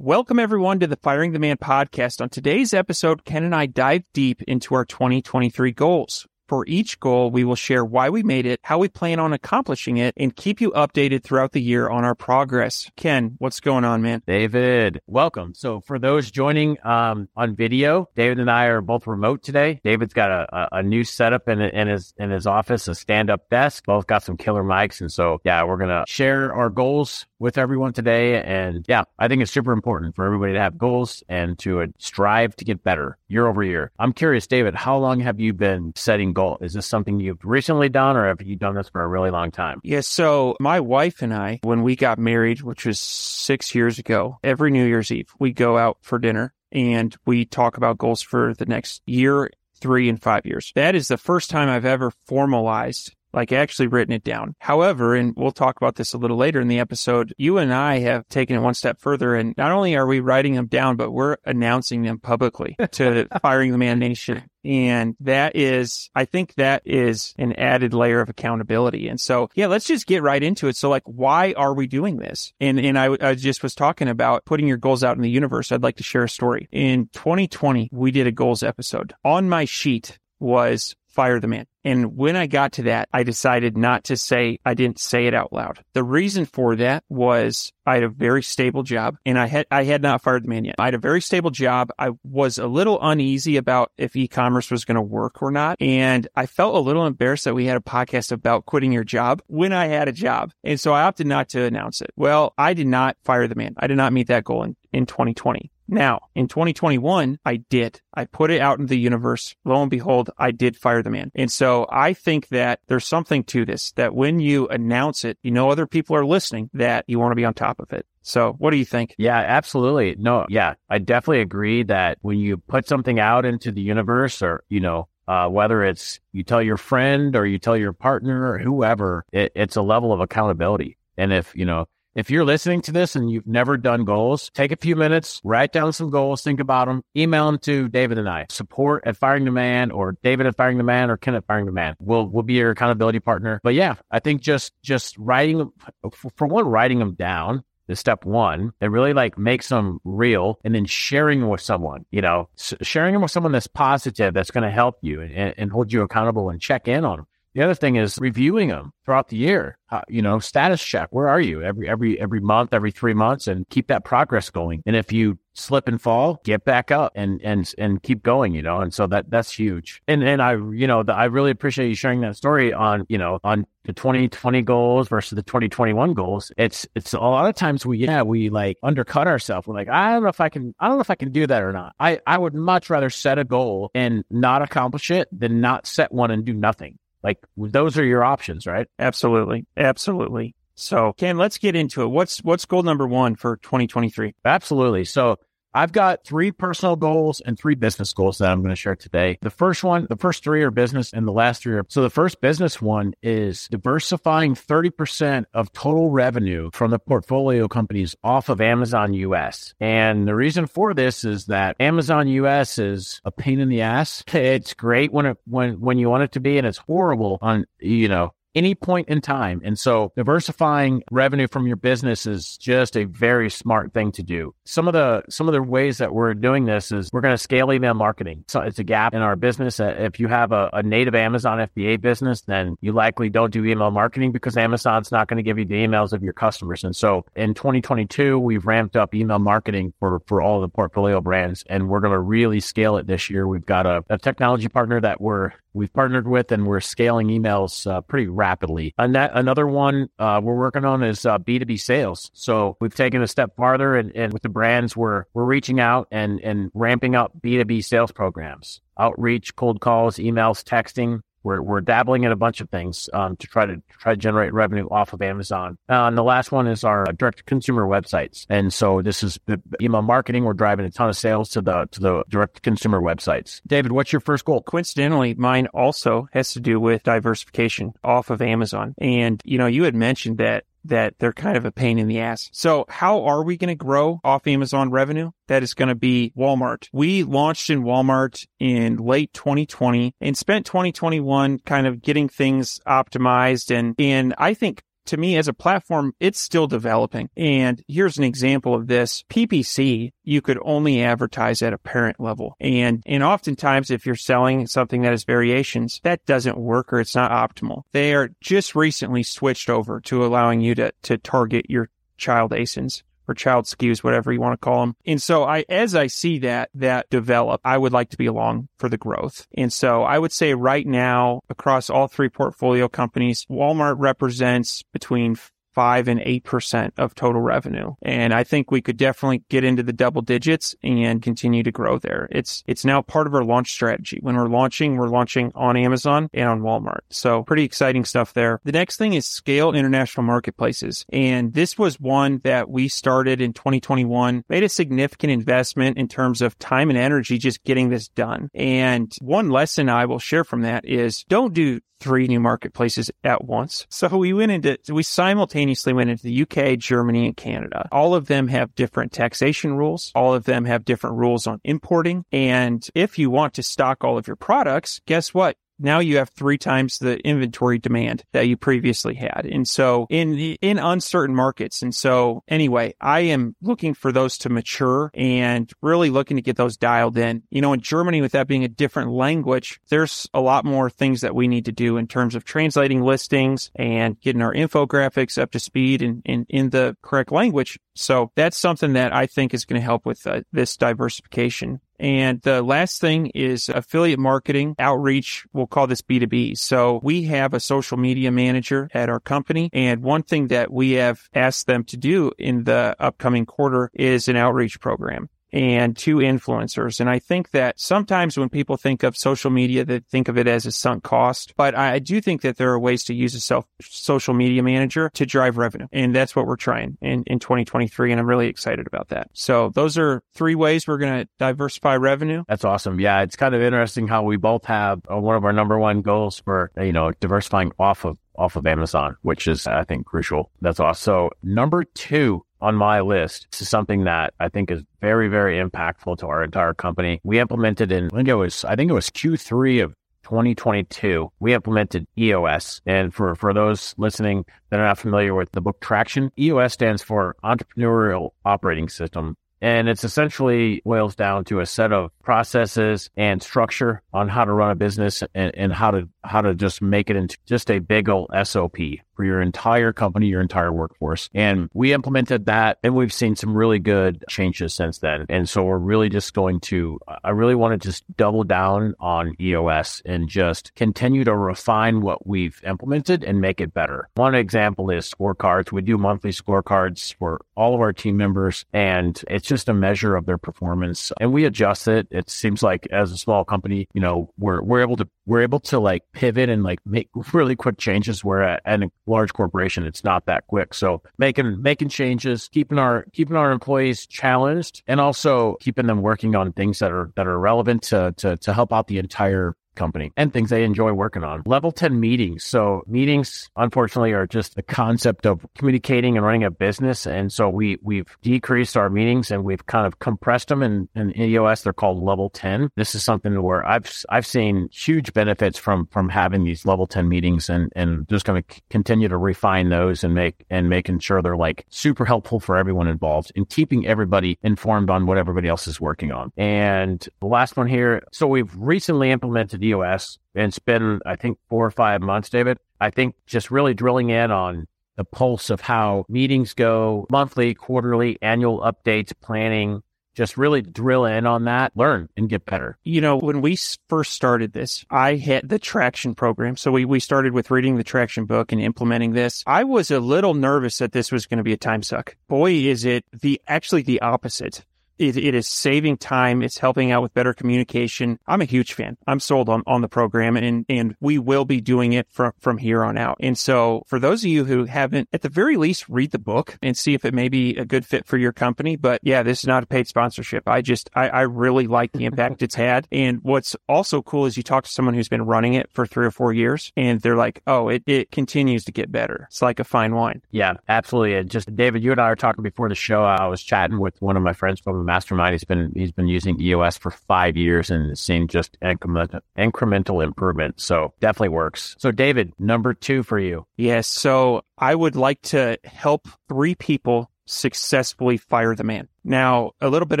Welcome, 0.02 0.38
everyone, 0.38 0.80
to 0.80 0.86
the 0.86 0.96
Firing 0.96 1.32
the 1.32 1.38
Man 1.38 1.58
podcast. 1.58 2.22
On 2.22 2.30
today's 2.30 2.72
episode, 2.72 3.26
Ken 3.26 3.44
and 3.44 3.54
I 3.54 3.66
dive 3.66 4.04
deep 4.14 4.40
into 4.44 4.74
our 4.74 4.86
2023 4.86 5.72
goals. 5.72 6.26
For 6.50 6.64
each 6.66 6.98
goal, 6.98 7.30
we 7.30 7.44
will 7.44 7.54
share 7.54 7.84
why 7.84 8.10
we 8.10 8.24
made 8.24 8.44
it, 8.44 8.58
how 8.64 8.78
we 8.78 8.88
plan 8.88 9.20
on 9.20 9.32
accomplishing 9.32 9.98
it, 9.98 10.14
and 10.16 10.34
keep 10.34 10.60
you 10.60 10.72
updated 10.72 11.22
throughout 11.22 11.52
the 11.52 11.62
year 11.62 11.88
on 11.88 12.04
our 12.04 12.16
progress. 12.16 12.90
Ken, 12.96 13.36
what's 13.38 13.60
going 13.60 13.84
on, 13.84 14.02
man? 14.02 14.20
David, 14.26 15.00
welcome. 15.06 15.54
So, 15.54 15.80
for 15.80 16.00
those 16.00 16.28
joining 16.28 16.76
um, 16.84 17.28
on 17.36 17.54
video, 17.54 18.08
David 18.16 18.40
and 18.40 18.50
I 18.50 18.64
are 18.64 18.80
both 18.80 19.06
remote 19.06 19.44
today. 19.44 19.80
David's 19.84 20.12
got 20.12 20.32
a, 20.32 20.48
a, 20.52 20.68
a 20.78 20.82
new 20.82 21.04
setup 21.04 21.48
in, 21.48 21.60
in 21.60 21.86
his 21.86 22.12
in 22.16 22.30
his 22.30 22.48
office, 22.48 22.88
a 22.88 22.96
stand 22.96 23.30
up 23.30 23.48
desk. 23.48 23.84
Both 23.86 24.08
got 24.08 24.24
some 24.24 24.36
killer 24.36 24.64
mics, 24.64 25.00
and 25.00 25.12
so 25.12 25.40
yeah, 25.44 25.62
we're 25.62 25.76
gonna 25.76 26.02
share 26.08 26.52
our 26.52 26.68
goals 26.68 27.26
with 27.38 27.58
everyone 27.58 27.92
today. 27.92 28.42
And 28.42 28.84
yeah, 28.88 29.04
I 29.20 29.28
think 29.28 29.40
it's 29.42 29.52
super 29.52 29.70
important 29.70 30.16
for 30.16 30.26
everybody 30.26 30.54
to 30.54 30.60
have 30.60 30.76
goals 30.76 31.22
and 31.28 31.56
to 31.60 31.92
strive 32.00 32.56
to 32.56 32.64
get 32.64 32.82
better 32.82 33.18
year 33.30 33.46
over 33.46 33.62
year. 33.62 33.92
I'm 33.98 34.12
curious, 34.12 34.46
David, 34.46 34.74
how 34.74 34.98
long 34.98 35.20
have 35.20 35.40
you 35.40 35.52
been 35.52 35.92
setting 35.96 36.32
goals? 36.32 36.58
Is 36.60 36.74
this 36.74 36.86
something 36.86 37.20
you've 37.20 37.44
recently 37.44 37.88
done 37.88 38.16
or 38.16 38.26
have 38.26 38.42
you 38.42 38.56
done 38.56 38.74
this 38.74 38.88
for 38.88 39.02
a 39.02 39.08
really 39.08 39.30
long 39.30 39.50
time? 39.50 39.80
Yeah, 39.84 40.00
so 40.00 40.56
my 40.60 40.80
wife 40.80 41.22
and 41.22 41.32
I, 41.32 41.60
when 41.62 41.82
we 41.82 41.96
got 41.96 42.18
married, 42.18 42.62
which 42.62 42.84
was 42.84 42.98
six 42.98 43.74
years 43.74 43.98
ago, 43.98 44.38
every 44.42 44.70
New 44.70 44.84
Year's 44.84 45.10
Eve, 45.10 45.32
we 45.38 45.52
go 45.52 45.78
out 45.78 45.98
for 46.02 46.18
dinner 46.18 46.52
and 46.72 47.16
we 47.26 47.44
talk 47.44 47.76
about 47.76 47.98
goals 47.98 48.22
for 48.22 48.54
the 48.54 48.66
next 48.66 49.02
year, 49.06 49.50
three, 49.80 50.08
and 50.08 50.20
five 50.20 50.46
years. 50.46 50.72
That 50.74 50.94
is 50.94 51.08
the 51.08 51.16
first 51.16 51.50
time 51.50 51.68
I've 51.68 51.84
ever 51.84 52.12
formalized 52.26 53.14
like 53.32 53.52
actually 53.52 53.86
written 53.86 54.12
it 54.12 54.24
down. 54.24 54.54
However, 54.58 55.14
and 55.14 55.34
we'll 55.36 55.52
talk 55.52 55.76
about 55.76 55.96
this 55.96 56.12
a 56.12 56.18
little 56.18 56.36
later 56.36 56.60
in 56.60 56.68
the 56.68 56.80
episode, 56.80 57.34
you 57.38 57.58
and 57.58 57.72
I 57.72 57.98
have 58.00 58.28
taken 58.28 58.56
it 58.56 58.60
one 58.60 58.74
step 58.74 59.00
further 59.00 59.34
and 59.34 59.54
not 59.56 59.72
only 59.72 59.96
are 59.96 60.06
we 60.06 60.20
writing 60.20 60.54
them 60.54 60.66
down, 60.66 60.96
but 60.96 61.10
we're 61.10 61.36
announcing 61.44 62.02
them 62.02 62.18
publicly 62.18 62.76
to 62.92 63.26
Firing 63.42 63.72
the 63.72 63.78
Man 63.78 63.98
Nation. 63.98 64.42
And 64.62 65.16
that 65.20 65.56
is, 65.56 66.10
I 66.14 66.26
think 66.26 66.54
that 66.54 66.82
is 66.84 67.34
an 67.38 67.54
added 67.54 67.94
layer 67.94 68.20
of 68.20 68.28
accountability. 68.28 69.08
And 69.08 69.18
so, 69.18 69.48
yeah, 69.54 69.68
let's 69.68 69.86
just 69.86 70.06
get 70.06 70.22
right 70.22 70.42
into 70.42 70.68
it. 70.68 70.76
So 70.76 70.90
like, 70.90 71.04
why 71.06 71.54
are 71.56 71.72
we 71.72 71.86
doing 71.86 72.18
this? 72.18 72.52
And, 72.60 72.78
and 72.78 72.98
I, 72.98 73.16
I 73.20 73.34
just 73.34 73.62
was 73.62 73.74
talking 73.74 74.08
about 74.08 74.44
putting 74.44 74.68
your 74.68 74.76
goals 74.76 75.02
out 75.02 75.16
in 75.16 75.22
the 75.22 75.30
universe. 75.30 75.72
I'd 75.72 75.82
like 75.82 75.96
to 75.96 76.02
share 76.02 76.24
a 76.24 76.28
story. 76.28 76.68
In 76.70 77.08
2020, 77.14 77.88
we 77.90 78.10
did 78.10 78.26
a 78.26 78.32
goals 78.32 78.62
episode 78.62 79.14
on 79.24 79.48
my 79.48 79.64
sheet 79.64 80.18
was 80.40 80.96
fire 81.10 81.40
the 81.40 81.48
man. 81.48 81.66
And 81.84 82.16
when 82.16 82.36
I 82.36 82.46
got 82.46 82.72
to 82.72 82.82
that, 82.84 83.08
I 83.12 83.22
decided 83.22 83.76
not 83.76 84.04
to 84.04 84.16
say, 84.16 84.58
I 84.66 84.74
didn't 84.74 85.00
say 85.00 85.26
it 85.26 85.34
out 85.34 85.52
loud. 85.52 85.82
The 85.94 86.04
reason 86.04 86.44
for 86.44 86.76
that 86.76 87.04
was 87.08 87.72
I 87.86 87.94
had 87.94 88.02
a 88.02 88.08
very 88.08 88.42
stable 88.42 88.82
job 88.82 89.16
and 89.24 89.38
I 89.38 89.46
had, 89.46 89.66
I 89.70 89.84
had 89.84 90.02
not 90.02 90.22
fired 90.22 90.44
the 90.44 90.48
man 90.48 90.64
yet. 90.64 90.74
I 90.78 90.84
had 90.84 90.94
a 90.94 90.98
very 90.98 91.22
stable 91.22 91.50
job. 91.50 91.90
I 91.98 92.10
was 92.22 92.58
a 92.58 92.66
little 92.66 92.98
uneasy 93.00 93.56
about 93.56 93.92
if 93.96 94.14
e-commerce 94.14 94.70
was 94.70 94.84
going 94.84 94.96
to 94.96 95.02
work 95.02 95.42
or 95.42 95.50
not. 95.50 95.80
And 95.80 96.28
I 96.36 96.46
felt 96.46 96.74
a 96.74 96.80
little 96.80 97.06
embarrassed 97.06 97.44
that 97.44 97.54
we 97.54 97.64
had 97.64 97.78
a 97.78 97.80
podcast 97.80 98.30
about 98.30 98.66
quitting 98.66 98.92
your 98.92 99.04
job 99.04 99.42
when 99.46 99.72
I 99.72 99.86
had 99.86 100.08
a 100.08 100.12
job. 100.12 100.52
And 100.62 100.78
so 100.78 100.92
I 100.92 101.02
opted 101.02 101.26
not 101.26 101.48
to 101.50 101.62
announce 101.62 102.02
it. 102.02 102.10
Well, 102.14 102.52
I 102.58 102.74
did 102.74 102.88
not 102.88 103.16
fire 103.24 103.48
the 103.48 103.54
man. 103.54 103.74
I 103.78 103.86
did 103.86 103.96
not 103.96 104.12
meet 104.12 104.28
that 104.28 104.44
goal 104.44 104.64
in, 104.64 104.76
in 104.92 105.06
2020. 105.06 105.72
Now, 105.90 106.20
in 106.36 106.46
2021, 106.46 107.38
I 107.44 107.56
did. 107.56 108.00
I 108.14 108.24
put 108.24 108.50
it 108.50 108.60
out 108.60 108.78
in 108.78 108.86
the 108.86 108.98
universe. 108.98 109.56
Lo 109.64 109.82
and 109.82 109.90
behold, 109.90 110.30
I 110.38 110.52
did 110.52 110.76
fire 110.76 111.02
the 111.02 111.10
man. 111.10 111.32
And 111.34 111.50
so 111.50 111.86
I 111.90 112.12
think 112.12 112.48
that 112.48 112.80
there's 112.86 113.06
something 113.06 113.42
to 113.44 113.64
this 113.64 113.92
that 113.92 114.14
when 114.14 114.38
you 114.38 114.68
announce 114.68 115.24
it, 115.24 115.38
you 115.42 115.50
know 115.50 115.68
other 115.68 115.86
people 115.86 116.14
are 116.14 116.24
listening, 116.24 116.70
that 116.74 117.04
you 117.08 117.18
want 117.18 117.32
to 117.32 117.36
be 117.36 117.44
on 117.44 117.54
top 117.54 117.80
of 117.80 117.92
it. 117.92 118.06
So 118.22 118.54
what 118.58 118.70
do 118.70 118.76
you 118.76 118.84
think? 118.84 119.14
Yeah, 119.18 119.38
absolutely. 119.38 120.14
No, 120.16 120.46
yeah, 120.48 120.74
I 120.88 120.98
definitely 120.98 121.40
agree 121.40 121.82
that 121.84 122.18
when 122.20 122.38
you 122.38 122.58
put 122.58 122.86
something 122.86 123.18
out 123.18 123.44
into 123.44 123.72
the 123.72 123.80
universe 123.80 124.42
or, 124.42 124.62
you 124.68 124.80
know, 124.80 125.08
uh, 125.26 125.48
whether 125.48 125.82
it's 125.84 126.20
you 126.32 126.44
tell 126.44 126.62
your 126.62 126.76
friend 126.76 127.34
or 127.34 127.46
you 127.46 127.58
tell 127.58 127.76
your 127.76 127.92
partner 127.92 128.52
or 128.52 128.58
whoever, 128.58 129.24
it, 129.32 129.52
it's 129.54 129.76
a 129.76 129.82
level 129.82 130.12
of 130.12 130.20
accountability. 130.20 130.98
And 131.16 131.32
if, 131.32 131.54
you 131.54 131.64
know, 131.64 131.86
if 132.14 132.30
you're 132.30 132.44
listening 132.44 132.82
to 132.82 132.92
this 132.92 133.16
and 133.16 133.30
you've 133.30 133.46
never 133.46 133.76
done 133.76 134.04
goals, 134.04 134.50
take 134.54 134.72
a 134.72 134.76
few 134.76 134.96
minutes, 134.96 135.40
write 135.44 135.72
down 135.72 135.92
some 135.92 136.10
goals, 136.10 136.42
think 136.42 136.60
about 136.60 136.86
them, 136.86 137.02
email 137.16 137.46
them 137.46 137.58
to 137.60 137.88
David 137.88 138.18
and 138.18 138.28
I. 138.28 138.46
Support 138.50 139.04
at 139.06 139.16
Firing 139.16 139.44
the 139.44 139.50
Man 139.50 139.90
or 139.90 140.16
David 140.22 140.46
at 140.46 140.56
Firing 140.56 140.78
the 140.78 140.84
Man 140.84 141.10
or 141.10 141.16
Ken 141.16 141.34
at 141.34 141.46
Firing 141.46 141.66
the 141.66 141.72
Man. 141.72 141.94
We'll 142.00 142.26
we'll 142.26 142.42
be 142.42 142.54
your 142.54 142.70
accountability 142.70 143.20
partner. 143.20 143.60
But 143.62 143.74
yeah, 143.74 143.94
I 144.10 144.20
think 144.20 144.40
just 144.40 144.72
just 144.82 145.16
writing 145.18 145.70
for 146.12 146.46
one, 146.46 146.66
writing 146.66 146.98
them 146.98 147.14
down 147.14 147.62
is 147.90 147.98
step 147.98 148.24
one 148.24 148.72
and 148.80 148.92
really 148.92 149.12
like 149.12 149.36
makes 149.36 149.68
them 149.68 150.00
real 150.04 150.58
and 150.64 150.74
then 150.74 150.86
sharing 150.86 151.48
with 151.48 151.60
someone, 151.60 152.06
you 152.10 152.22
know, 152.22 152.48
sharing 152.56 153.12
them 153.12 153.22
with 153.22 153.30
someone 153.30 153.52
that's 153.52 153.66
positive, 153.66 154.32
that's 154.32 154.50
going 154.50 154.64
to 154.64 154.70
help 154.70 154.98
you 155.02 155.20
and, 155.20 155.54
and 155.56 155.72
hold 155.72 155.92
you 155.92 156.02
accountable 156.02 156.50
and 156.50 156.60
check 156.60 156.88
in 156.88 157.04
on 157.04 157.18
them. 157.18 157.26
The 157.54 157.62
other 157.62 157.74
thing 157.74 157.96
is 157.96 158.16
reviewing 158.20 158.68
them 158.68 158.92
throughout 159.04 159.28
the 159.28 159.36
year. 159.36 159.76
Uh, 159.90 160.02
you 160.08 160.22
know, 160.22 160.38
status 160.38 160.82
check. 160.82 161.08
Where 161.10 161.28
are 161.28 161.40
you 161.40 161.62
every 161.62 161.88
every 161.88 162.20
every 162.20 162.38
month, 162.38 162.72
every 162.72 162.92
three 162.92 163.14
months, 163.14 163.48
and 163.48 163.68
keep 163.68 163.88
that 163.88 164.04
progress 164.04 164.50
going. 164.50 164.84
And 164.86 164.94
if 164.94 165.12
you 165.12 165.36
slip 165.54 165.88
and 165.88 166.00
fall, 166.00 166.40
get 166.44 166.64
back 166.64 166.92
up 166.92 167.10
and 167.16 167.40
and 167.42 167.72
and 167.76 168.00
keep 168.04 168.22
going. 168.22 168.54
You 168.54 168.62
know, 168.62 168.80
and 168.80 168.94
so 168.94 169.08
that 169.08 169.30
that's 169.30 169.50
huge. 169.50 170.00
And 170.06 170.22
and 170.22 170.40
I 170.40 170.52
you 170.52 170.86
know 170.86 171.02
the, 171.02 171.12
I 171.12 171.24
really 171.24 171.50
appreciate 171.50 171.88
you 171.88 171.96
sharing 171.96 172.20
that 172.20 172.36
story 172.36 172.72
on 172.72 173.04
you 173.08 173.18
know 173.18 173.40
on 173.42 173.66
the 173.82 173.94
2020 173.94 174.62
goals 174.62 175.08
versus 175.08 175.34
the 175.34 175.42
2021 175.42 176.14
goals. 176.14 176.52
It's 176.56 176.86
it's 176.94 177.14
a 177.14 177.18
lot 177.18 177.48
of 177.48 177.56
times 177.56 177.84
we 177.84 177.98
yeah 177.98 178.22
we 178.22 178.48
like 178.48 178.76
undercut 178.84 179.26
ourselves. 179.26 179.66
We're 179.66 179.74
like 179.74 179.88
I 179.88 180.12
don't 180.12 180.22
know 180.22 180.28
if 180.28 180.40
I 180.40 180.50
can 180.50 180.72
I 180.78 180.86
don't 180.86 180.98
know 180.98 181.02
if 181.02 181.10
I 181.10 181.16
can 181.16 181.32
do 181.32 181.48
that 181.48 181.64
or 181.64 181.72
not. 181.72 181.96
I 181.98 182.20
I 182.24 182.38
would 182.38 182.54
much 182.54 182.90
rather 182.90 183.10
set 183.10 183.40
a 183.40 183.44
goal 183.44 183.90
and 183.92 184.22
not 184.30 184.62
accomplish 184.62 185.10
it 185.10 185.26
than 185.36 185.60
not 185.60 185.88
set 185.88 186.12
one 186.12 186.30
and 186.30 186.44
do 186.44 186.54
nothing. 186.54 186.98
Like 187.22 187.38
those 187.56 187.98
are 187.98 188.04
your 188.04 188.24
options, 188.24 188.66
right? 188.66 188.86
Absolutely. 188.98 189.66
Absolutely. 189.76 190.54
So 190.74 191.12
Ken, 191.12 191.36
let's 191.36 191.58
get 191.58 191.76
into 191.76 192.02
it. 192.02 192.08
What's 192.08 192.38
what's 192.38 192.64
goal 192.64 192.82
number 192.82 193.06
one 193.06 193.36
for 193.36 193.56
2023? 193.58 194.34
Absolutely. 194.44 195.04
So 195.04 195.36
I've 195.72 195.92
got 195.92 196.24
three 196.24 196.50
personal 196.50 196.96
goals 196.96 197.40
and 197.40 197.58
three 197.58 197.74
business 197.74 198.12
goals 198.12 198.38
that 198.38 198.50
I'm 198.50 198.60
going 198.60 198.70
to 198.70 198.76
share 198.76 198.96
today. 198.96 199.38
The 199.40 199.50
first 199.50 199.84
one, 199.84 200.06
the 200.08 200.16
first 200.16 200.42
three 200.42 200.62
are 200.62 200.70
business 200.70 201.12
and 201.12 201.26
the 201.26 201.32
last 201.32 201.62
three 201.62 201.74
are. 201.74 201.84
So 201.88 202.02
the 202.02 202.10
first 202.10 202.40
business 202.40 202.82
one 202.82 203.14
is 203.22 203.68
diversifying 203.68 204.54
30% 204.54 205.44
of 205.54 205.72
total 205.72 206.10
revenue 206.10 206.70
from 206.72 206.90
the 206.90 206.98
portfolio 206.98 207.68
companies 207.68 208.16
off 208.24 208.48
of 208.48 208.60
Amazon 208.60 209.14
US. 209.14 209.74
And 209.80 210.26
the 210.26 210.34
reason 210.34 210.66
for 210.66 210.94
this 210.94 211.24
is 211.24 211.46
that 211.46 211.76
Amazon 211.78 212.28
US 212.28 212.78
is 212.78 213.20
a 213.24 213.30
pain 213.30 213.60
in 213.60 213.68
the 213.68 213.82
ass. 213.82 214.24
It's 214.50 214.74
great 214.74 215.12
when 215.12 215.26
it, 215.26 215.36
when, 215.46 215.80
when 215.80 215.98
you 215.98 216.08
want 216.08 216.24
it 216.24 216.32
to 216.32 216.40
be 216.40 216.58
and 216.58 216.66
it's 216.66 216.78
horrible 216.78 217.38
on, 217.40 217.66
you 217.78 218.08
know, 218.08 218.32
any 218.54 218.74
point 218.74 219.08
in 219.08 219.20
time. 219.20 219.60
And 219.64 219.78
so 219.78 220.12
diversifying 220.16 221.02
revenue 221.10 221.48
from 221.48 221.66
your 221.66 221.76
business 221.76 222.26
is 222.26 222.56
just 222.56 222.96
a 222.96 223.04
very 223.04 223.50
smart 223.50 223.92
thing 223.92 224.12
to 224.12 224.22
do. 224.22 224.54
Some 224.64 224.88
of 224.88 224.94
the 224.94 225.22
some 225.28 225.48
of 225.48 225.52
the 225.52 225.62
ways 225.62 225.98
that 225.98 226.12
we're 226.12 226.34
doing 226.34 226.64
this 226.64 226.92
is 226.92 227.10
we're 227.12 227.20
going 227.20 227.34
to 227.34 227.38
scale 227.38 227.72
email 227.72 227.94
marketing. 227.94 228.44
So 228.48 228.60
it's 228.60 228.78
a 228.78 228.84
gap 228.84 229.14
in 229.14 229.22
our 229.22 229.36
business. 229.36 229.80
Uh, 229.80 229.94
if 229.98 230.18
you 230.18 230.28
have 230.28 230.52
a, 230.52 230.70
a 230.72 230.82
native 230.82 231.14
Amazon 231.14 231.58
FBA 231.58 232.00
business, 232.00 232.42
then 232.42 232.76
you 232.80 232.92
likely 232.92 233.30
don't 233.30 233.52
do 233.52 233.64
email 233.64 233.90
marketing 233.90 234.32
because 234.32 234.56
Amazon's 234.56 235.12
not 235.12 235.28
going 235.28 235.36
to 235.36 235.42
give 235.42 235.58
you 235.58 235.64
the 235.64 235.74
emails 235.74 236.12
of 236.12 236.22
your 236.22 236.32
customers. 236.32 236.84
And 236.84 236.94
so 236.94 237.24
in 237.36 237.54
2022, 237.54 238.38
we've 238.38 238.66
ramped 238.66 238.96
up 238.96 239.14
email 239.14 239.38
marketing 239.38 239.92
for 239.98 240.20
for 240.26 240.40
all 240.42 240.60
the 240.60 240.68
portfolio 240.68 241.20
brands, 241.20 241.64
and 241.68 241.88
we're 241.88 242.00
going 242.00 242.12
to 242.12 242.18
really 242.20 242.60
scale 242.60 242.96
it 242.96 243.06
this 243.06 243.30
year. 243.30 243.46
We've 243.46 243.66
got 243.66 243.86
a, 243.86 244.04
a 244.08 244.18
technology 244.18 244.68
partner 244.68 245.00
that 245.00 245.20
we're 245.20 245.52
we've 245.72 245.92
partnered 245.92 246.26
with, 246.26 246.52
and 246.52 246.66
we're 246.66 246.80
scaling 246.80 247.28
emails 247.28 247.90
uh, 247.90 248.00
pretty 248.02 248.28
rapidly. 248.40 248.94
And 248.96 249.14
that 249.14 249.32
another 249.34 249.66
one 249.66 250.08
uh, 250.18 250.40
we're 250.42 250.56
working 250.56 250.86
on 250.86 251.02
is 251.02 251.26
uh, 251.26 251.38
B2B 251.38 251.78
sales. 251.78 252.30
So 252.32 252.78
we've 252.80 252.94
taken 252.94 253.22
a 253.22 253.26
step 253.26 253.54
farther, 253.54 253.96
and, 253.96 254.10
and 254.16 254.32
with 254.32 254.42
the 254.42 254.48
brands, 254.48 254.96
we're 254.96 255.24
we're 255.34 255.44
reaching 255.44 255.78
out 255.78 256.08
and 256.10 256.40
and 256.40 256.70
ramping 256.72 257.14
up 257.14 257.32
B2B 257.38 257.84
sales 257.84 258.10
programs, 258.10 258.80
outreach, 258.98 259.54
cold 259.56 259.80
calls, 259.80 260.16
emails, 260.16 260.64
texting, 260.64 261.20
we're, 261.42 261.60
we're 261.60 261.80
dabbling 261.80 262.24
in 262.24 262.32
a 262.32 262.36
bunch 262.36 262.60
of 262.60 262.70
things 262.70 263.08
um, 263.12 263.36
to 263.36 263.46
try 263.46 263.66
to 263.66 263.82
try 263.98 264.12
to 264.12 264.16
generate 264.16 264.52
revenue 264.52 264.88
off 264.90 265.12
of 265.12 265.22
Amazon. 265.22 265.78
Uh, 265.88 266.06
and 266.06 266.16
the 266.16 266.22
last 266.22 266.52
one 266.52 266.66
is 266.66 266.84
our 266.84 267.04
direct 267.12 267.46
consumer 267.46 267.86
websites. 267.86 268.46
And 268.48 268.72
so 268.72 269.02
this 269.02 269.22
is 269.22 269.38
email 269.80 270.02
marketing. 270.02 270.44
We're 270.44 270.52
driving 270.52 270.86
a 270.86 270.90
ton 270.90 271.08
of 271.08 271.16
sales 271.16 271.50
to 271.50 271.60
the 271.60 271.86
to 271.92 272.00
the 272.00 272.24
direct 272.28 272.62
consumer 272.62 273.00
websites. 273.00 273.60
David, 273.66 273.92
what's 273.92 274.12
your 274.12 274.20
first 274.20 274.44
goal? 274.44 274.62
Coincidentally, 274.62 275.34
mine 275.34 275.66
also 275.68 276.28
has 276.32 276.52
to 276.52 276.60
do 276.60 276.78
with 276.78 277.02
diversification 277.02 277.92
off 278.04 278.30
of 278.30 278.42
Amazon. 278.42 278.94
And 278.98 279.40
you 279.44 279.58
know, 279.58 279.66
you 279.66 279.84
had 279.84 279.94
mentioned 279.94 280.38
that 280.38 280.64
that 280.84 281.14
they're 281.18 281.32
kind 281.32 281.56
of 281.56 281.64
a 281.64 281.72
pain 281.72 281.98
in 281.98 282.08
the 282.08 282.20
ass. 282.20 282.48
So 282.52 282.84
how 282.88 283.24
are 283.24 283.42
we 283.42 283.56
going 283.56 283.68
to 283.68 283.74
grow 283.74 284.20
off 284.24 284.46
Amazon 284.46 284.90
revenue? 284.90 285.30
That 285.48 285.62
is 285.62 285.74
going 285.74 285.88
to 285.88 285.94
be 285.94 286.32
Walmart. 286.36 286.88
We 286.92 287.22
launched 287.22 287.70
in 287.70 287.82
Walmart 287.82 288.46
in 288.58 288.96
late 288.96 289.32
2020 289.32 290.14
and 290.20 290.36
spent 290.36 290.66
2021 290.66 291.58
kind 291.60 291.86
of 291.86 292.02
getting 292.02 292.28
things 292.28 292.78
optimized. 292.86 293.74
And, 293.74 293.94
and 293.98 294.34
I 294.38 294.54
think 294.54 294.82
to 295.10 295.16
me 295.16 295.36
as 295.36 295.48
a 295.48 295.52
platform, 295.52 296.14
it's 296.20 296.40
still 296.40 296.68
developing. 296.68 297.28
And 297.36 297.82
here's 297.88 298.16
an 298.16 298.22
example 298.22 298.74
of 298.74 298.86
this. 298.86 299.24
PPC, 299.28 300.12
you 300.22 300.40
could 300.40 300.58
only 300.62 301.02
advertise 301.02 301.62
at 301.62 301.72
a 301.72 301.78
parent 301.78 302.20
level. 302.20 302.54
And, 302.60 303.02
and 303.06 303.24
oftentimes 303.24 303.90
if 303.90 304.06
you're 304.06 304.14
selling 304.14 304.68
something 304.68 305.02
that 305.02 305.10
has 305.10 305.24
variations, 305.24 306.00
that 306.04 306.24
doesn't 306.26 306.56
work 306.56 306.92
or 306.92 307.00
it's 307.00 307.16
not 307.16 307.32
optimal. 307.32 307.82
They 307.90 308.14
are 308.14 308.30
just 308.40 308.76
recently 308.76 309.24
switched 309.24 309.68
over 309.68 310.00
to 310.02 310.24
allowing 310.24 310.60
you 310.60 310.76
to, 310.76 310.92
to 311.02 311.18
target 311.18 311.66
your 311.68 311.90
child 312.16 312.52
ASINs 312.52 313.02
or 313.30 313.34
child 313.34 313.64
SKUs, 313.66 314.02
whatever 314.04 314.32
you 314.32 314.40
want 314.40 314.60
to 314.60 314.64
call 314.64 314.80
them. 314.80 314.96
And 315.06 315.22
so 315.22 315.44
I, 315.44 315.64
as 315.68 315.94
I 315.94 316.08
see 316.08 316.38
that, 316.40 316.70
that 316.74 317.08
develop, 317.10 317.60
I 317.64 317.78
would 317.78 317.92
like 317.92 318.10
to 318.10 318.16
be 318.16 318.26
along 318.26 318.68
for 318.78 318.88
the 318.88 318.98
growth. 318.98 319.46
And 319.56 319.72
so 319.72 320.02
I 320.02 320.18
would 320.18 320.32
say 320.32 320.54
right 320.54 320.86
now 320.86 321.40
across 321.48 321.88
all 321.88 322.08
three 322.08 322.28
portfolio 322.28 322.88
companies, 322.88 323.46
Walmart 323.48 323.96
represents 323.98 324.82
between 324.92 325.36
five 325.74 326.08
and 326.08 326.20
eight 326.24 326.44
percent 326.44 326.94
of 326.98 327.14
total 327.14 327.40
revenue. 327.40 327.94
And 328.02 328.32
I 328.32 328.44
think 328.44 328.70
we 328.70 328.80
could 328.80 328.96
definitely 328.96 329.42
get 329.48 329.64
into 329.64 329.82
the 329.82 329.92
double 329.92 330.22
digits 330.22 330.74
and 330.82 331.22
continue 331.22 331.62
to 331.62 331.72
grow 331.72 331.98
there. 331.98 332.28
It's 332.30 332.62
it's 332.66 332.84
now 332.84 333.02
part 333.02 333.26
of 333.26 333.34
our 333.34 333.44
launch 333.44 333.70
strategy. 333.72 334.18
When 334.20 334.36
we're 334.36 334.48
launching, 334.48 334.96
we're 334.96 335.08
launching 335.08 335.52
on 335.54 335.76
Amazon 335.76 336.28
and 336.32 336.48
on 336.48 336.60
Walmart. 336.60 337.00
So 337.10 337.42
pretty 337.42 337.64
exciting 337.64 338.04
stuff 338.04 338.34
there. 338.34 338.60
The 338.64 338.72
next 338.72 338.96
thing 338.96 339.14
is 339.14 339.26
scale 339.26 339.72
international 339.72 340.24
marketplaces. 340.24 341.04
And 341.12 341.52
this 341.54 341.78
was 341.78 342.00
one 342.00 342.40
that 342.44 342.68
we 342.68 342.88
started 342.88 343.40
in 343.40 343.52
2021, 343.52 344.44
made 344.48 344.62
a 344.62 344.68
significant 344.68 345.32
investment 345.32 345.98
in 345.98 346.08
terms 346.08 346.42
of 346.42 346.58
time 346.58 346.90
and 346.90 346.98
energy 346.98 347.38
just 347.38 347.62
getting 347.64 347.88
this 347.88 348.08
done. 348.08 348.50
And 348.54 349.14
one 349.20 349.50
lesson 349.50 349.88
I 349.88 350.06
will 350.06 350.18
share 350.18 350.44
from 350.44 350.62
that 350.62 350.84
is 350.84 351.24
don't 351.24 351.54
do 351.54 351.80
three 352.00 352.26
new 352.26 352.40
marketplaces 352.40 353.10
at 353.22 353.44
once. 353.44 353.86
So 353.90 354.08
we 354.16 354.32
went 354.32 354.50
into, 354.50 354.78
we 354.92 355.02
simultaneously 355.02 355.59
went 355.92 356.10
into 356.10 356.22
the 356.22 356.42
UK, 356.42 356.78
Germany, 356.78 357.26
and 357.26 357.36
Canada. 357.36 357.88
All 357.92 358.14
of 358.14 358.26
them 358.26 358.48
have 358.48 358.74
different 358.74 359.12
taxation 359.12 359.74
rules. 359.74 360.12
All 360.14 360.34
of 360.34 360.44
them 360.44 360.64
have 360.64 360.84
different 360.84 361.16
rules 361.16 361.46
on 361.46 361.60
importing. 361.64 362.24
And 362.32 362.86
if 362.94 363.18
you 363.18 363.30
want 363.30 363.54
to 363.54 363.62
stock 363.62 364.04
all 364.04 364.18
of 364.18 364.26
your 364.26 364.36
products, 364.36 365.00
guess 365.06 365.34
what? 365.34 365.56
Now 365.80 365.98
you 365.98 366.18
have 366.18 366.30
three 366.30 366.58
times 366.58 366.98
the 366.98 367.18
inventory 367.20 367.78
demand 367.78 368.24
that 368.32 368.48
you 368.48 368.56
previously 368.56 369.14
had. 369.14 369.48
And 369.50 369.66
so 369.66 370.06
in, 370.10 370.38
in 370.38 370.78
uncertain 370.78 371.34
markets. 371.34 371.82
And 371.82 371.94
so 371.94 372.42
anyway, 372.48 372.94
I 373.00 373.20
am 373.20 373.56
looking 373.62 373.94
for 373.94 374.12
those 374.12 374.38
to 374.38 374.48
mature 374.48 375.10
and 375.14 375.70
really 375.82 376.10
looking 376.10 376.36
to 376.36 376.42
get 376.42 376.56
those 376.56 376.76
dialed 376.76 377.18
in. 377.18 377.42
You 377.50 377.62
know, 377.62 377.72
in 377.72 377.80
Germany, 377.80 378.20
with 378.20 378.32
that 378.32 378.46
being 378.46 378.64
a 378.64 378.68
different 378.68 379.10
language, 379.10 379.80
there's 379.88 380.28
a 380.34 380.40
lot 380.40 380.64
more 380.64 380.90
things 380.90 381.22
that 381.22 381.34
we 381.34 381.48
need 381.48 381.64
to 381.64 381.72
do 381.72 381.96
in 381.96 382.06
terms 382.06 382.34
of 382.34 382.44
translating 382.44 383.02
listings 383.02 383.70
and 383.74 384.20
getting 384.20 384.42
our 384.42 384.54
infographics 384.54 385.40
up 385.40 385.50
to 385.52 385.58
speed 385.58 386.02
and 386.02 386.22
in, 386.48 386.70
the 386.70 386.96
correct 387.02 387.32
language. 387.32 387.80
So 387.94 388.30
that's 388.36 388.56
something 388.56 388.92
that 388.92 389.12
I 389.12 389.26
think 389.26 389.54
is 389.54 389.64
going 389.64 389.80
to 389.80 389.84
help 389.84 390.06
with 390.06 390.24
uh, 390.26 390.42
this 390.52 390.76
diversification. 390.76 391.80
And 392.00 392.40
the 392.40 392.62
last 392.62 393.00
thing 393.00 393.26
is 393.34 393.68
affiliate 393.68 394.18
marketing 394.18 394.74
outreach. 394.78 395.44
We'll 395.52 395.66
call 395.66 395.86
this 395.86 396.00
B2B. 396.00 396.56
So 396.56 396.98
we 397.02 397.24
have 397.24 397.52
a 397.52 397.60
social 397.60 397.98
media 397.98 398.30
manager 398.30 398.88
at 398.94 399.10
our 399.10 399.20
company. 399.20 399.68
And 399.72 400.02
one 400.02 400.22
thing 400.22 400.48
that 400.48 400.72
we 400.72 400.92
have 400.92 401.28
asked 401.34 401.66
them 401.66 401.84
to 401.84 401.98
do 401.98 402.32
in 402.38 402.64
the 402.64 402.96
upcoming 402.98 403.44
quarter 403.44 403.90
is 403.92 404.28
an 404.28 404.36
outreach 404.36 404.80
program 404.80 405.28
and 405.52 405.96
two 405.96 406.16
influencers. 406.16 407.00
And 407.00 407.08
I 407.08 407.18
think 407.18 407.50
that 407.50 407.80
sometimes 407.80 408.38
when 408.38 408.48
people 408.48 408.76
think 408.76 409.02
of 409.02 409.16
social 409.16 409.50
media, 409.50 409.84
they 409.84 410.00
think 410.00 410.28
of 410.28 410.38
it 410.38 410.46
as 410.46 410.66
a 410.66 410.72
sunk 410.72 411.02
cost. 411.02 411.54
But 411.56 411.74
I 411.74 411.98
do 411.98 412.20
think 412.20 412.42
that 412.42 412.56
there 412.56 412.70
are 412.70 412.78
ways 412.78 413.04
to 413.04 413.14
use 413.14 413.34
a 413.34 413.40
self 413.40 413.66
social 413.80 414.34
media 414.34 414.62
manager 414.62 415.10
to 415.14 415.26
drive 415.26 415.58
revenue. 415.58 415.86
And 415.92 416.14
that's 416.14 416.34
what 416.34 416.46
we're 416.46 416.56
trying 416.56 416.96
in, 417.00 417.24
in 417.26 417.38
2023. 417.38 418.12
And 418.12 418.20
I'm 418.20 418.26
really 418.26 418.48
excited 418.48 418.86
about 418.86 419.08
that. 419.08 419.28
So 419.32 419.70
those 419.70 419.98
are 419.98 420.22
three 420.34 420.54
ways 420.54 420.86
we're 420.86 420.98
going 420.98 421.24
to 421.24 421.28
diversify 421.38 421.96
revenue. 421.96 422.44
That's 422.48 422.64
awesome. 422.64 423.00
Yeah. 423.00 423.22
It's 423.22 423.36
kind 423.36 423.54
of 423.54 423.62
interesting 423.62 424.08
how 424.08 424.22
we 424.22 424.36
both 424.36 424.64
have 424.66 425.00
uh, 425.10 425.18
one 425.18 425.36
of 425.36 425.44
our 425.44 425.52
number 425.52 425.78
one 425.78 426.02
goals 426.02 426.40
for, 426.40 426.70
you 426.80 426.92
know, 426.92 427.12
diversifying 427.20 427.72
off 427.78 428.04
of 428.04 428.18
off 428.36 428.56
of 428.56 428.66
Amazon, 428.66 429.16
which 429.20 429.46
is, 429.46 429.66
I 429.66 429.84
think, 429.84 430.06
crucial. 430.06 430.50
That's 430.62 430.80
awesome. 430.80 431.00
So 431.00 431.30
number 431.42 431.84
two 431.84 432.44
on 432.60 432.74
my 432.74 433.00
list. 433.00 433.46
This 433.50 433.62
is 433.62 433.68
something 433.68 434.04
that 434.04 434.34
I 434.38 434.48
think 434.48 434.70
is 434.70 434.82
very, 435.00 435.28
very 435.28 435.62
impactful 435.62 436.18
to 436.18 436.26
our 436.26 436.44
entire 436.44 436.74
company. 436.74 437.20
We 437.24 437.38
implemented 437.38 437.92
in, 437.92 438.06
I 438.06 438.16
think 438.16 438.28
it 438.28 438.34
was, 438.34 438.64
I 438.64 438.76
think 438.76 438.90
it 438.90 438.94
was 438.94 439.10
Q3 439.10 439.84
of 439.84 439.94
2022, 440.22 441.32
we 441.40 441.54
implemented 441.54 442.06
EOS. 442.16 442.80
And 442.86 443.12
for, 443.12 443.34
for 443.34 443.52
those 443.52 443.94
listening 443.98 444.44
that 444.70 444.78
are 444.78 444.86
not 444.86 444.98
familiar 444.98 445.34
with 445.34 445.50
the 445.52 445.60
book 445.60 445.80
Traction, 445.80 446.30
EOS 446.38 446.72
stands 446.72 447.02
for 447.02 447.34
Entrepreneurial 447.42 448.30
Operating 448.44 448.88
System. 448.88 449.36
And 449.62 449.88
it's 449.88 450.04
essentially 450.04 450.80
boils 450.84 451.14
down 451.16 451.44
to 451.46 451.60
a 451.60 451.66
set 451.66 451.92
of 451.92 452.12
processes 452.22 453.10
and 453.16 453.42
structure 453.42 454.02
on 454.12 454.28
how 454.28 454.44
to 454.44 454.52
run 454.52 454.70
a 454.70 454.74
business 454.74 455.22
and, 455.34 455.54
and 455.54 455.72
how 455.72 455.90
to 455.90 456.08
how 456.22 456.40
to 456.40 456.54
just 456.54 456.82
make 456.82 457.10
it 457.10 457.16
into 457.16 457.38
just 457.46 457.70
a 457.70 457.78
big 457.78 458.08
old 458.08 458.30
SOP 458.44 458.76
for 459.20 459.24
your 459.26 459.42
entire 459.42 459.92
company, 459.92 460.28
your 460.28 460.40
entire 460.40 460.72
workforce. 460.72 461.28
And 461.34 461.68
we 461.74 461.92
implemented 461.92 462.46
that 462.46 462.78
and 462.82 462.94
we've 462.94 463.12
seen 463.12 463.36
some 463.36 463.54
really 463.54 463.78
good 463.78 464.24
changes 464.30 464.72
since 464.72 464.96
then. 465.00 465.26
And 465.28 465.46
so 465.46 465.62
we're 465.62 465.76
really 465.76 466.08
just 466.08 466.32
going 466.32 466.60
to, 466.60 466.98
I 467.22 467.28
really 467.28 467.54
want 467.54 467.78
to 467.78 467.86
just 467.86 468.02
double 468.16 468.44
down 468.44 468.94
on 468.98 469.34
EOS 469.38 470.00
and 470.06 470.26
just 470.26 470.74
continue 470.74 471.24
to 471.24 471.36
refine 471.36 472.00
what 472.00 472.26
we've 472.26 472.62
implemented 472.66 473.22
and 473.22 473.42
make 473.42 473.60
it 473.60 473.74
better. 473.74 474.08
One 474.14 474.34
example 474.34 474.88
is 474.88 475.12
scorecards. 475.12 475.70
We 475.70 475.82
do 475.82 475.98
monthly 475.98 476.30
scorecards 476.30 477.14
for 477.16 477.42
all 477.54 477.74
of 477.74 477.82
our 477.82 477.92
team 477.92 478.16
members 478.16 478.64
and 478.72 479.22
it's 479.28 479.46
just 479.46 479.68
a 479.68 479.74
measure 479.74 480.16
of 480.16 480.24
their 480.24 480.38
performance 480.38 481.12
and 481.20 481.30
we 481.30 481.44
adjust 481.44 481.88
it. 481.88 482.08
It 482.10 482.30
seems 482.30 482.62
like 482.62 482.88
as 482.90 483.12
a 483.12 483.18
small 483.18 483.44
company, 483.44 483.86
you 483.92 484.00
know, 484.00 484.32
we're, 484.38 484.62
we're 484.62 484.80
able 484.80 484.96
to, 484.96 485.06
we're 485.30 485.42
able 485.42 485.60
to 485.60 485.78
like 485.78 486.02
pivot 486.12 486.48
and 486.48 486.64
like 486.64 486.80
make 486.84 487.08
really 487.32 487.54
quick 487.54 487.78
changes 487.78 488.24
where 488.24 488.42
at, 488.42 488.62
a 488.66 488.90
large 489.06 489.32
corporation 489.32 489.86
it's 489.86 490.02
not 490.02 490.26
that 490.26 490.44
quick. 490.48 490.74
So 490.74 491.02
making 491.18 491.62
making 491.62 491.90
changes 491.90 492.48
keeping 492.48 492.80
our 492.80 493.06
keeping 493.12 493.36
our 493.36 493.52
employees 493.52 494.06
challenged 494.06 494.82
and 494.88 495.00
also 495.00 495.54
keeping 495.60 495.86
them 495.86 496.02
working 496.02 496.34
on 496.34 496.52
things 496.52 496.80
that 496.80 496.90
are 496.90 497.12
that 497.14 497.28
are 497.28 497.38
relevant 497.38 497.82
to 497.84 498.12
to, 498.16 498.36
to 498.38 498.52
help 498.52 498.72
out 498.72 498.88
the 498.88 498.98
entire 498.98 499.54
company 499.80 500.12
and 500.16 500.30
things 500.30 500.50
they 500.50 500.62
enjoy 500.62 500.92
working 500.92 501.24
on. 501.24 501.42
Level 501.46 501.72
10 501.72 501.98
meetings. 501.98 502.44
So 502.44 502.82
meetings, 502.86 503.48
unfortunately, 503.56 504.12
are 504.12 504.26
just 504.26 504.54
the 504.54 504.62
concept 504.62 505.24
of 505.24 505.46
communicating 505.56 506.18
and 506.18 506.26
running 506.26 506.44
a 506.44 506.50
business. 506.50 507.06
And 507.06 507.32
so 507.32 507.48
we, 507.48 507.78
we've 507.82 508.14
decreased 508.20 508.76
our 508.76 508.90
meetings 508.90 509.30
and 509.30 509.42
we've 509.42 509.64
kind 509.64 509.86
of 509.86 509.98
compressed 509.98 510.48
them 510.48 510.62
in, 510.62 510.88
in 510.94 511.18
EOS. 511.18 511.62
They're 511.62 511.72
called 511.72 512.02
level 512.02 512.28
10. 512.28 512.68
This 512.76 512.94
is 512.94 513.02
something 513.02 513.42
where 513.42 513.66
I've, 513.66 513.90
I've 514.10 514.26
seen 514.26 514.68
huge 514.70 515.14
benefits 515.14 515.58
from, 515.58 515.86
from 515.86 516.10
having 516.10 516.44
these 516.44 516.66
level 516.66 516.86
10 516.86 517.08
meetings 517.08 517.48
and, 517.48 517.72
and 517.74 518.06
just 518.08 518.26
going 518.26 518.42
to 518.42 518.60
continue 518.68 519.08
to 519.08 519.16
refine 519.16 519.70
those 519.70 520.04
and 520.04 520.14
make, 520.14 520.44
and 520.50 520.68
making 520.68 520.98
sure 520.98 521.22
they're 521.22 521.38
like 521.38 521.64
super 521.70 522.04
helpful 522.04 522.38
for 522.38 522.58
everyone 522.58 522.86
involved 522.86 523.32
and 523.34 523.48
keeping 523.48 523.86
everybody 523.86 524.38
informed 524.42 524.90
on 524.90 525.06
what 525.06 525.16
everybody 525.16 525.48
else 525.48 525.66
is 525.66 525.80
working 525.80 526.12
on. 526.12 526.30
And 526.36 527.08
the 527.20 527.26
last 527.26 527.56
one 527.56 527.66
here. 527.66 528.02
So 528.12 528.26
we've 528.26 528.54
recently 528.54 529.10
implemented 529.10 529.62
EOS 529.70 530.18
and 530.34 530.52
it's 530.52 531.00
I 531.06 531.16
think, 531.16 531.38
four 531.48 531.66
or 531.66 531.70
five 531.70 532.00
months, 532.00 532.30
David. 532.30 532.58
I 532.80 532.90
think 532.90 533.14
just 533.26 533.50
really 533.50 533.74
drilling 533.74 534.10
in 534.10 534.30
on 534.30 534.66
the 534.96 535.04
pulse 535.04 535.50
of 535.50 535.60
how 535.60 536.04
meetings 536.08 536.54
go, 536.54 537.06
monthly, 537.10 537.54
quarterly, 537.54 538.18
annual 538.20 538.60
updates, 538.60 539.12
planning, 539.20 539.82
just 540.14 540.36
really 540.36 540.60
drill 540.60 541.04
in 541.04 541.26
on 541.26 541.44
that, 541.44 541.72
learn 541.74 542.08
and 542.16 542.28
get 542.28 542.44
better. 542.44 542.76
You 542.84 543.00
know, 543.00 543.16
when 543.16 543.40
we 543.40 543.56
first 543.88 544.12
started 544.12 544.52
this, 544.52 544.84
I 544.90 545.16
had 545.16 545.48
the 545.48 545.58
traction 545.58 546.14
program. 546.14 546.56
So 546.56 546.72
we, 546.72 546.84
we 546.84 547.00
started 547.00 547.32
with 547.32 547.50
reading 547.50 547.76
the 547.76 547.84
traction 547.84 548.26
book 548.26 548.52
and 548.52 548.60
implementing 548.60 549.12
this. 549.12 549.42
I 549.46 549.64
was 549.64 549.90
a 549.90 550.00
little 550.00 550.34
nervous 550.34 550.78
that 550.78 550.92
this 550.92 551.12
was 551.12 551.26
going 551.26 551.38
to 551.38 551.44
be 551.44 551.52
a 551.52 551.56
time 551.56 551.82
suck. 551.82 552.16
Boy, 552.28 552.52
is 552.52 552.84
it 552.84 553.04
the 553.12 553.40
actually 553.46 553.82
the 553.82 554.00
opposite 554.02 554.64
it, 555.00 555.16
it 555.16 555.34
is 555.34 555.48
saving 555.48 555.96
time. 555.96 556.42
It's 556.42 556.58
helping 556.58 556.92
out 556.92 557.02
with 557.02 557.14
better 557.14 557.32
communication. 557.32 558.18
I'm 558.26 558.42
a 558.42 558.44
huge 558.44 558.74
fan. 558.74 558.98
I'm 559.06 559.18
sold 559.18 559.48
on, 559.48 559.62
on 559.66 559.80
the 559.80 559.88
program 559.88 560.36
and, 560.36 560.66
and 560.68 560.94
we 561.00 561.18
will 561.18 561.46
be 561.46 561.60
doing 561.60 561.94
it 561.94 562.06
from, 562.10 562.32
from 562.38 562.58
here 562.58 562.84
on 562.84 562.98
out. 562.98 563.16
And 563.20 563.36
so 563.36 563.82
for 563.86 563.98
those 563.98 564.22
of 564.22 564.30
you 564.30 564.44
who 564.44 564.66
haven't, 564.66 565.08
at 565.12 565.22
the 565.22 565.30
very 565.30 565.56
least, 565.56 565.88
read 565.88 566.10
the 566.10 566.18
book 566.18 566.58
and 566.62 566.76
see 566.76 566.92
if 566.92 567.04
it 567.04 567.14
may 567.14 567.28
be 567.28 567.56
a 567.56 567.64
good 567.64 567.86
fit 567.86 568.06
for 568.06 568.18
your 568.18 568.32
company. 568.32 568.76
But 568.76 569.00
yeah, 569.02 569.22
this 569.22 569.40
is 569.40 569.46
not 569.46 569.62
a 569.62 569.66
paid 569.66 569.88
sponsorship. 569.88 570.46
I 570.46 570.60
just, 570.60 570.90
I, 570.94 571.08
I 571.08 571.20
really 571.22 571.66
like 571.66 571.92
the 571.92 572.04
impact 572.04 572.42
it's 572.42 572.54
had. 572.54 572.86
And 573.00 573.20
what's 573.22 573.56
also 573.66 574.02
cool 574.02 574.26
is 574.26 574.36
you 574.36 574.42
talk 574.42 574.64
to 574.64 574.70
someone 574.70 574.94
who's 574.94 575.08
been 575.08 575.24
running 575.24 575.54
it 575.54 575.70
for 575.72 575.86
three 575.86 576.04
or 576.04 576.10
four 576.10 576.34
years 576.34 576.70
and 576.76 577.00
they're 577.00 577.16
like, 577.16 577.40
oh, 577.46 577.68
it, 577.68 577.82
it 577.86 578.10
continues 578.10 578.64
to 578.64 578.72
get 578.72 578.92
better. 578.92 579.26
It's 579.30 579.40
like 579.40 579.58
a 579.58 579.64
fine 579.64 579.94
wine. 579.94 580.20
Yeah, 580.30 580.54
absolutely. 580.68 581.14
And 581.14 581.30
just 581.30 581.54
David, 581.56 581.82
you 581.82 581.92
and 581.92 582.00
I 582.00 582.10
were 582.10 582.16
talking 582.16 582.42
before 582.42 582.68
the 582.68 582.74
show. 582.74 583.04
I 583.04 583.26
was 583.26 583.42
chatting 583.42 583.78
with 583.78 584.00
one 584.02 584.16
of 584.18 584.22
my 584.22 584.34
friends 584.34 584.60
from 584.60 584.89
mastermind. 584.90 585.34
He's 585.34 585.44
been 585.44 585.72
he's 585.74 585.92
been 585.92 586.08
using 586.08 586.40
EOS 586.40 586.76
for 586.76 586.90
five 586.90 587.36
years 587.36 587.70
and 587.70 587.96
seeing 587.96 588.26
just 588.26 588.58
incremental 588.60 589.20
incremental 589.38 590.02
improvement. 590.02 590.60
So 590.60 590.92
definitely 590.98 591.28
works. 591.28 591.76
So 591.78 591.92
David, 591.92 592.32
number 592.40 592.74
two 592.74 593.04
for 593.04 593.18
you. 593.18 593.46
Yes. 593.56 593.86
So 593.86 594.42
I 594.58 594.74
would 594.74 594.96
like 594.96 595.22
to 595.22 595.58
help 595.64 596.08
three 596.28 596.56
people 596.56 597.08
successfully 597.26 598.16
fire 598.16 598.56
the 598.56 598.64
man. 598.64 598.88
Now, 599.04 599.52
a 599.60 599.68
little 599.68 599.86
bit 599.86 600.00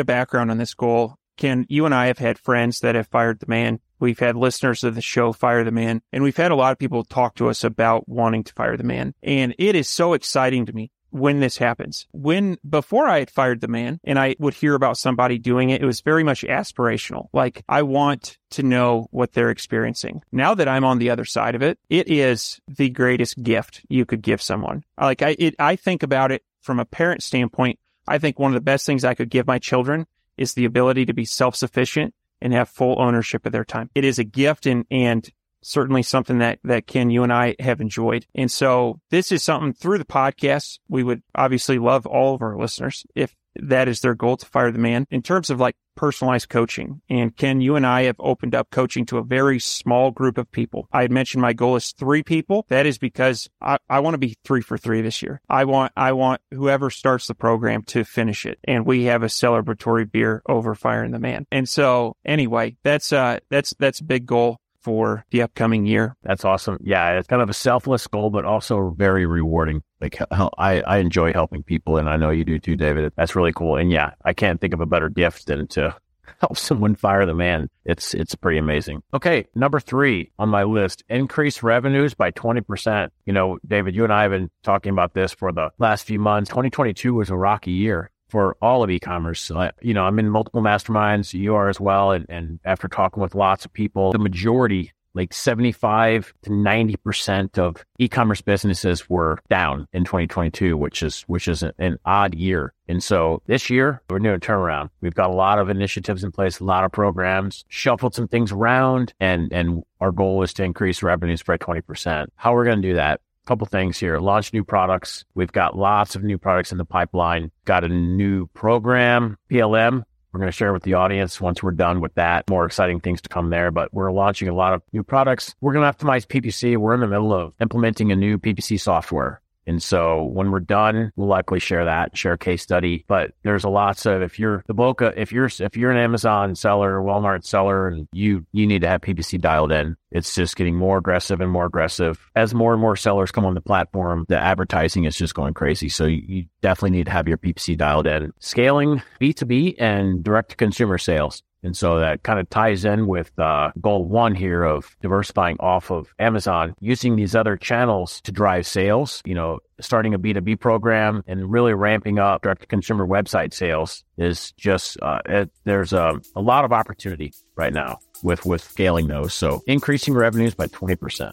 of 0.00 0.06
background 0.06 0.50
on 0.50 0.58
this 0.58 0.74
goal. 0.74 1.14
Ken, 1.36 1.64
you 1.68 1.86
and 1.86 1.94
I 1.94 2.06
have 2.08 2.18
had 2.18 2.36
friends 2.36 2.80
that 2.80 2.96
have 2.96 3.06
fired 3.06 3.38
the 3.38 3.46
man. 3.46 3.78
We've 4.00 4.18
had 4.18 4.34
listeners 4.34 4.82
of 4.82 4.94
the 4.94 5.00
show 5.00 5.32
fire 5.32 5.62
the 5.62 5.70
man, 5.70 6.02
and 6.12 6.22
we've 6.22 6.36
had 6.36 6.50
a 6.50 6.56
lot 6.56 6.72
of 6.72 6.78
people 6.78 7.04
talk 7.04 7.36
to 7.36 7.48
us 7.48 7.64
about 7.64 8.08
wanting 8.08 8.44
to 8.44 8.52
fire 8.52 8.76
the 8.76 8.82
man. 8.82 9.14
And 9.22 9.54
it 9.58 9.76
is 9.76 9.88
so 9.88 10.14
exciting 10.14 10.66
to 10.66 10.72
me 10.72 10.90
when 11.10 11.40
this 11.40 11.58
happens. 11.58 12.06
When 12.12 12.58
before 12.68 13.06
I 13.06 13.20
had 13.20 13.30
fired 13.30 13.60
the 13.60 13.68
man 13.68 14.00
and 14.04 14.18
I 14.18 14.36
would 14.38 14.54
hear 14.54 14.74
about 14.74 14.98
somebody 14.98 15.38
doing 15.38 15.70
it, 15.70 15.82
it 15.82 15.86
was 15.86 16.00
very 16.00 16.24
much 16.24 16.42
aspirational. 16.42 17.28
Like 17.32 17.62
I 17.68 17.82
want 17.82 18.38
to 18.50 18.62
know 18.62 19.08
what 19.10 19.32
they're 19.32 19.50
experiencing. 19.50 20.22
Now 20.32 20.54
that 20.54 20.68
I'm 20.68 20.84
on 20.84 20.98
the 20.98 21.10
other 21.10 21.24
side 21.24 21.54
of 21.54 21.62
it, 21.62 21.78
it 21.88 22.08
is 22.08 22.60
the 22.68 22.90
greatest 22.90 23.42
gift 23.42 23.82
you 23.88 24.04
could 24.04 24.22
give 24.22 24.42
someone. 24.42 24.84
Like 25.00 25.22
I, 25.22 25.36
it, 25.38 25.54
I 25.58 25.76
think 25.76 26.02
about 26.02 26.32
it 26.32 26.42
from 26.62 26.78
a 26.80 26.84
parent 26.84 27.22
standpoint. 27.22 27.78
I 28.08 28.18
think 28.18 28.38
one 28.38 28.50
of 28.50 28.54
the 28.54 28.60
best 28.60 28.86
things 28.86 29.04
I 29.04 29.14
could 29.14 29.30
give 29.30 29.46
my 29.46 29.58
children 29.58 30.06
is 30.36 30.54
the 30.54 30.64
ability 30.64 31.06
to 31.06 31.12
be 31.12 31.24
self-sufficient 31.24 32.14
and 32.40 32.52
have 32.52 32.68
full 32.68 33.00
ownership 33.00 33.44
of 33.44 33.52
their 33.52 33.64
time. 33.64 33.90
It 33.94 34.04
is 34.04 34.18
a 34.18 34.24
gift 34.24 34.66
and, 34.66 34.86
and 34.90 35.28
certainly 35.62 36.02
something 36.02 36.38
that, 36.38 36.58
that 36.64 36.86
Ken, 36.86 37.10
you 37.10 37.22
and 37.22 37.32
I 37.32 37.56
have 37.60 37.80
enjoyed. 37.80 38.26
And 38.34 38.50
so 38.50 39.00
this 39.10 39.32
is 39.32 39.42
something 39.42 39.72
through 39.72 39.98
the 39.98 40.04
podcast. 40.04 40.78
We 40.88 41.02
would 41.02 41.22
obviously 41.34 41.78
love 41.78 42.06
all 42.06 42.34
of 42.34 42.42
our 42.42 42.56
listeners 42.56 43.04
if 43.14 43.34
that 43.56 43.88
is 43.88 44.00
their 44.00 44.14
goal 44.14 44.36
to 44.36 44.46
fire 44.46 44.70
the 44.70 44.78
man 44.78 45.06
in 45.10 45.22
terms 45.22 45.50
of 45.50 45.60
like 45.60 45.76
personalized 45.96 46.48
coaching. 46.48 47.02
And 47.10 47.36
Ken, 47.36 47.60
you 47.60 47.76
and 47.76 47.86
I 47.86 48.04
have 48.04 48.16
opened 48.18 48.54
up 48.54 48.70
coaching 48.70 49.04
to 49.06 49.18
a 49.18 49.24
very 49.24 49.58
small 49.58 50.10
group 50.10 50.38
of 50.38 50.50
people. 50.50 50.88
I 50.92 51.02
had 51.02 51.10
mentioned 51.10 51.42
my 51.42 51.52
goal 51.52 51.76
is 51.76 51.92
three 51.92 52.22
people. 52.22 52.64
That 52.68 52.86
is 52.86 52.96
because 52.96 53.50
I, 53.60 53.78
I 53.88 54.00
want 54.00 54.14
to 54.14 54.18
be 54.18 54.36
three 54.44 54.62
for 54.62 54.78
three 54.78 55.02
this 55.02 55.20
year. 55.20 55.42
I 55.48 55.64
want, 55.64 55.92
I 55.96 56.12
want 56.12 56.40
whoever 56.52 56.90
starts 56.90 57.26
the 57.26 57.34
program 57.34 57.82
to 57.84 58.04
finish 58.04 58.46
it. 58.46 58.58
And 58.64 58.86
we 58.86 59.04
have 59.04 59.22
a 59.22 59.26
celebratory 59.26 60.10
beer 60.10 60.42
over 60.48 60.74
firing 60.74 61.10
the 61.10 61.18
man. 61.18 61.46
And 61.50 61.68
so 61.68 62.16
anyway, 62.24 62.76
that's, 62.82 63.12
uh, 63.12 63.40
that's, 63.50 63.74
that's 63.78 64.00
a 64.00 64.04
big 64.04 64.26
goal 64.26 64.60
for 64.80 65.24
the 65.30 65.42
upcoming 65.42 65.86
year. 65.86 66.16
That's 66.22 66.44
awesome. 66.44 66.78
Yeah, 66.82 67.18
it's 67.18 67.28
kind 67.28 67.42
of 67.42 67.50
a 67.50 67.54
selfless 67.54 68.06
goal, 68.06 68.30
but 68.30 68.44
also 68.44 68.94
very 68.96 69.26
rewarding. 69.26 69.82
Like 70.00 70.18
I, 70.30 70.80
I 70.82 70.98
enjoy 70.98 71.32
helping 71.32 71.62
people, 71.62 71.96
and 71.96 72.08
I 72.08 72.16
know 72.16 72.30
you 72.30 72.44
do 72.44 72.58
too, 72.58 72.76
David. 72.76 73.12
That's 73.16 73.36
really 73.36 73.52
cool. 73.52 73.76
And 73.76 73.90
yeah, 73.90 74.12
I 74.24 74.32
can't 74.32 74.60
think 74.60 74.74
of 74.74 74.80
a 74.80 74.86
better 74.86 75.08
gift 75.08 75.46
than 75.46 75.66
to 75.68 75.94
help 76.40 76.56
someone 76.56 76.94
fire 76.94 77.26
the 77.26 77.34
man. 77.34 77.68
It's 77.84 78.14
it's 78.14 78.34
pretty 78.34 78.58
amazing. 78.58 79.02
Okay, 79.12 79.46
number 79.54 79.80
three 79.80 80.32
on 80.38 80.48
my 80.48 80.64
list: 80.64 81.04
increase 81.08 81.62
revenues 81.62 82.14
by 82.14 82.30
twenty 82.30 82.62
percent. 82.62 83.12
You 83.26 83.32
know, 83.32 83.58
David, 83.66 83.94
you 83.94 84.04
and 84.04 84.12
I 84.12 84.22
have 84.22 84.32
been 84.32 84.50
talking 84.62 84.92
about 84.92 85.14
this 85.14 85.32
for 85.32 85.52
the 85.52 85.70
last 85.78 86.06
few 86.06 86.18
months. 86.18 86.50
Twenty 86.50 86.70
twenty 86.70 86.94
two 86.94 87.14
was 87.14 87.30
a 87.30 87.36
rocky 87.36 87.72
year 87.72 88.10
for 88.30 88.56
all 88.62 88.82
of 88.82 88.90
e-commerce. 88.90 89.40
So, 89.40 89.70
you 89.82 89.94
know, 89.94 90.04
I'm 90.04 90.18
in 90.18 90.30
multiple 90.30 90.62
masterminds. 90.62 91.34
You 91.34 91.54
are 91.54 91.68
as 91.68 91.80
well. 91.80 92.12
And, 92.12 92.26
and 92.28 92.60
after 92.64 92.88
talking 92.88 93.22
with 93.22 93.34
lots 93.34 93.64
of 93.64 93.72
people, 93.72 94.12
the 94.12 94.18
majority, 94.18 94.92
like 95.14 95.32
75 95.32 96.32
to 96.42 96.50
90% 96.50 97.58
of 97.58 97.84
e-commerce 97.98 98.40
businesses 98.40 99.10
were 99.10 99.38
down 99.48 99.88
in 99.92 100.04
2022, 100.04 100.76
which 100.76 101.02
is, 101.02 101.22
which 101.22 101.48
is 101.48 101.62
an 101.62 101.98
odd 102.04 102.34
year. 102.34 102.72
And 102.88 103.02
so 103.02 103.42
this 103.46 103.70
year 103.70 104.00
we're 104.08 104.20
doing 104.20 104.36
a 104.36 104.38
turnaround. 104.38 104.90
We've 105.00 105.14
got 105.14 105.30
a 105.30 105.34
lot 105.34 105.58
of 105.58 105.68
initiatives 105.68 106.22
in 106.22 106.30
place, 106.30 106.60
a 106.60 106.64
lot 106.64 106.84
of 106.84 106.92
programs, 106.92 107.64
shuffled 107.68 108.14
some 108.14 108.28
things 108.28 108.52
around 108.52 109.12
and, 109.20 109.52
and 109.52 109.82
our 110.00 110.12
goal 110.12 110.42
is 110.42 110.54
to 110.54 110.64
increase 110.64 111.02
revenues 111.02 111.42
by 111.42 111.56
20%. 111.58 112.28
How 112.36 112.54
we're 112.54 112.64
going 112.64 112.80
to 112.80 112.88
do 112.88 112.94
that? 112.94 113.20
Couple 113.50 113.66
things 113.66 113.98
here. 113.98 114.20
Launch 114.20 114.52
new 114.52 114.62
products. 114.62 115.24
We've 115.34 115.50
got 115.50 115.76
lots 115.76 116.14
of 116.14 116.22
new 116.22 116.38
products 116.38 116.70
in 116.70 116.78
the 116.78 116.84
pipeline. 116.84 117.50
Got 117.64 117.82
a 117.82 117.88
new 117.88 118.46
program, 118.54 119.38
PLM. 119.50 120.04
We're 120.32 120.38
going 120.38 120.52
to 120.52 120.56
share 120.56 120.72
with 120.72 120.84
the 120.84 120.94
audience 120.94 121.40
once 121.40 121.60
we're 121.60 121.72
done 121.72 122.00
with 122.00 122.14
that. 122.14 122.48
More 122.48 122.64
exciting 122.64 123.00
things 123.00 123.20
to 123.22 123.28
come 123.28 123.50
there, 123.50 123.72
but 123.72 123.92
we're 123.92 124.12
launching 124.12 124.46
a 124.46 124.54
lot 124.54 124.74
of 124.74 124.82
new 124.92 125.02
products. 125.02 125.56
We're 125.60 125.72
going 125.72 125.92
to 125.92 125.98
optimize 125.98 126.28
PPC. 126.28 126.76
We're 126.76 126.94
in 126.94 127.00
the 127.00 127.08
middle 127.08 127.34
of 127.34 127.52
implementing 127.60 128.12
a 128.12 128.16
new 128.16 128.38
PPC 128.38 128.78
software. 128.78 129.40
And 129.66 129.82
so 129.82 130.24
when 130.24 130.50
we're 130.50 130.60
done, 130.60 131.12
we'll 131.16 131.28
likely 131.28 131.60
share 131.60 131.84
that, 131.84 132.16
share 132.16 132.32
a 132.32 132.38
case 132.38 132.62
study. 132.62 133.04
But 133.06 133.32
there's 133.42 133.64
a 133.64 133.68
lots 133.68 134.06
of 134.06 134.22
if 134.22 134.38
you're 134.38 134.64
the 134.66 134.74
Boca, 134.74 135.12
if 135.16 135.32
you're 135.32 135.50
if 135.60 135.76
you're 135.76 135.90
an 135.90 135.98
Amazon 135.98 136.54
seller, 136.54 137.00
Walmart 137.00 137.44
seller, 137.44 137.88
and 137.88 138.08
you 138.12 138.46
you 138.52 138.66
need 138.66 138.82
to 138.82 138.88
have 138.88 139.00
PPC 139.02 139.40
dialed 139.40 139.72
in. 139.72 139.96
It's 140.10 140.34
just 140.34 140.56
getting 140.56 140.76
more 140.76 140.98
aggressive 140.98 141.40
and 141.40 141.50
more 141.50 141.66
aggressive 141.66 142.18
as 142.34 142.52
more 142.52 142.72
and 142.72 142.80
more 142.80 142.96
sellers 142.96 143.30
come 143.30 143.44
on 143.44 143.54
the 143.54 143.60
platform. 143.60 144.24
The 144.28 144.38
advertising 144.38 145.04
is 145.04 145.16
just 145.16 145.34
going 145.34 145.54
crazy. 145.54 145.88
So 145.88 146.06
you, 146.06 146.22
you 146.26 146.44
definitely 146.62 146.98
need 146.98 147.06
to 147.06 147.12
have 147.12 147.28
your 147.28 147.38
PPC 147.38 147.76
dialed 147.76 148.06
in. 148.06 148.32
Scaling 148.40 149.02
B2B 149.20 149.76
and 149.78 150.24
direct 150.24 150.50
to 150.50 150.56
consumer 150.56 150.98
sales. 150.98 151.42
And 151.62 151.76
so 151.76 152.00
that 152.00 152.22
kind 152.22 152.38
of 152.38 152.48
ties 152.48 152.84
in 152.84 153.06
with 153.06 153.36
uh, 153.38 153.70
goal 153.80 154.04
one 154.04 154.34
here 154.34 154.64
of 154.64 154.96
diversifying 155.02 155.56
off 155.60 155.90
of 155.90 156.12
Amazon, 156.18 156.74
using 156.80 157.16
these 157.16 157.34
other 157.34 157.56
channels 157.56 158.20
to 158.22 158.32
drive 158.32 158.66
sales, 158.66 159.22
you 159.24 159.34
know, 159.34 159.58
starting 159.80 160.14
a 160.14 160.18
B2B 160.18 160.60
program 160.60 161.22
and 161.26 161.50
really 161.50 161.74
ramping 161.74 162.18
up 162.18 162.42
direct 162.42 162.62
to 162.62 162.66
consumer 162.66 163.06
website 163.06 163.52
sales 163.52 164.04
is 164.16 164.52
just, 164.52 164.98
uh, 165.02 165.20
it, 165.26 165.50
there's 165.64 165.92
a, 165.92 166.20
a 166.36 166.40
lot 166.40 166.64
of 166.64 166.72
opportunity 166.72 167.32
right 167.56 167.72
now 167.72 167.98
with, 168.22 168.44
with 168.46 168.62
scaling 168.62 169.08
those. 169.08 169.34
So 169.34 169.62
increasing 169.66 170.14
revenues 170.14 170.54
by 170.54 170.66
20%. 170.66 171.32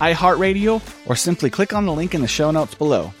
iHeartRadio, 0.00 0.80
or 1.08 1.16
simply 1.16 1.50
click 1.50 1.72
on 1.72 1.86
the 1.86 1.92
link 1.92 2.14
in 2.14 2.20
the 2.20 2.28
show 2.28 2.50
notes 2.50 2.74
below. 2.74 3.12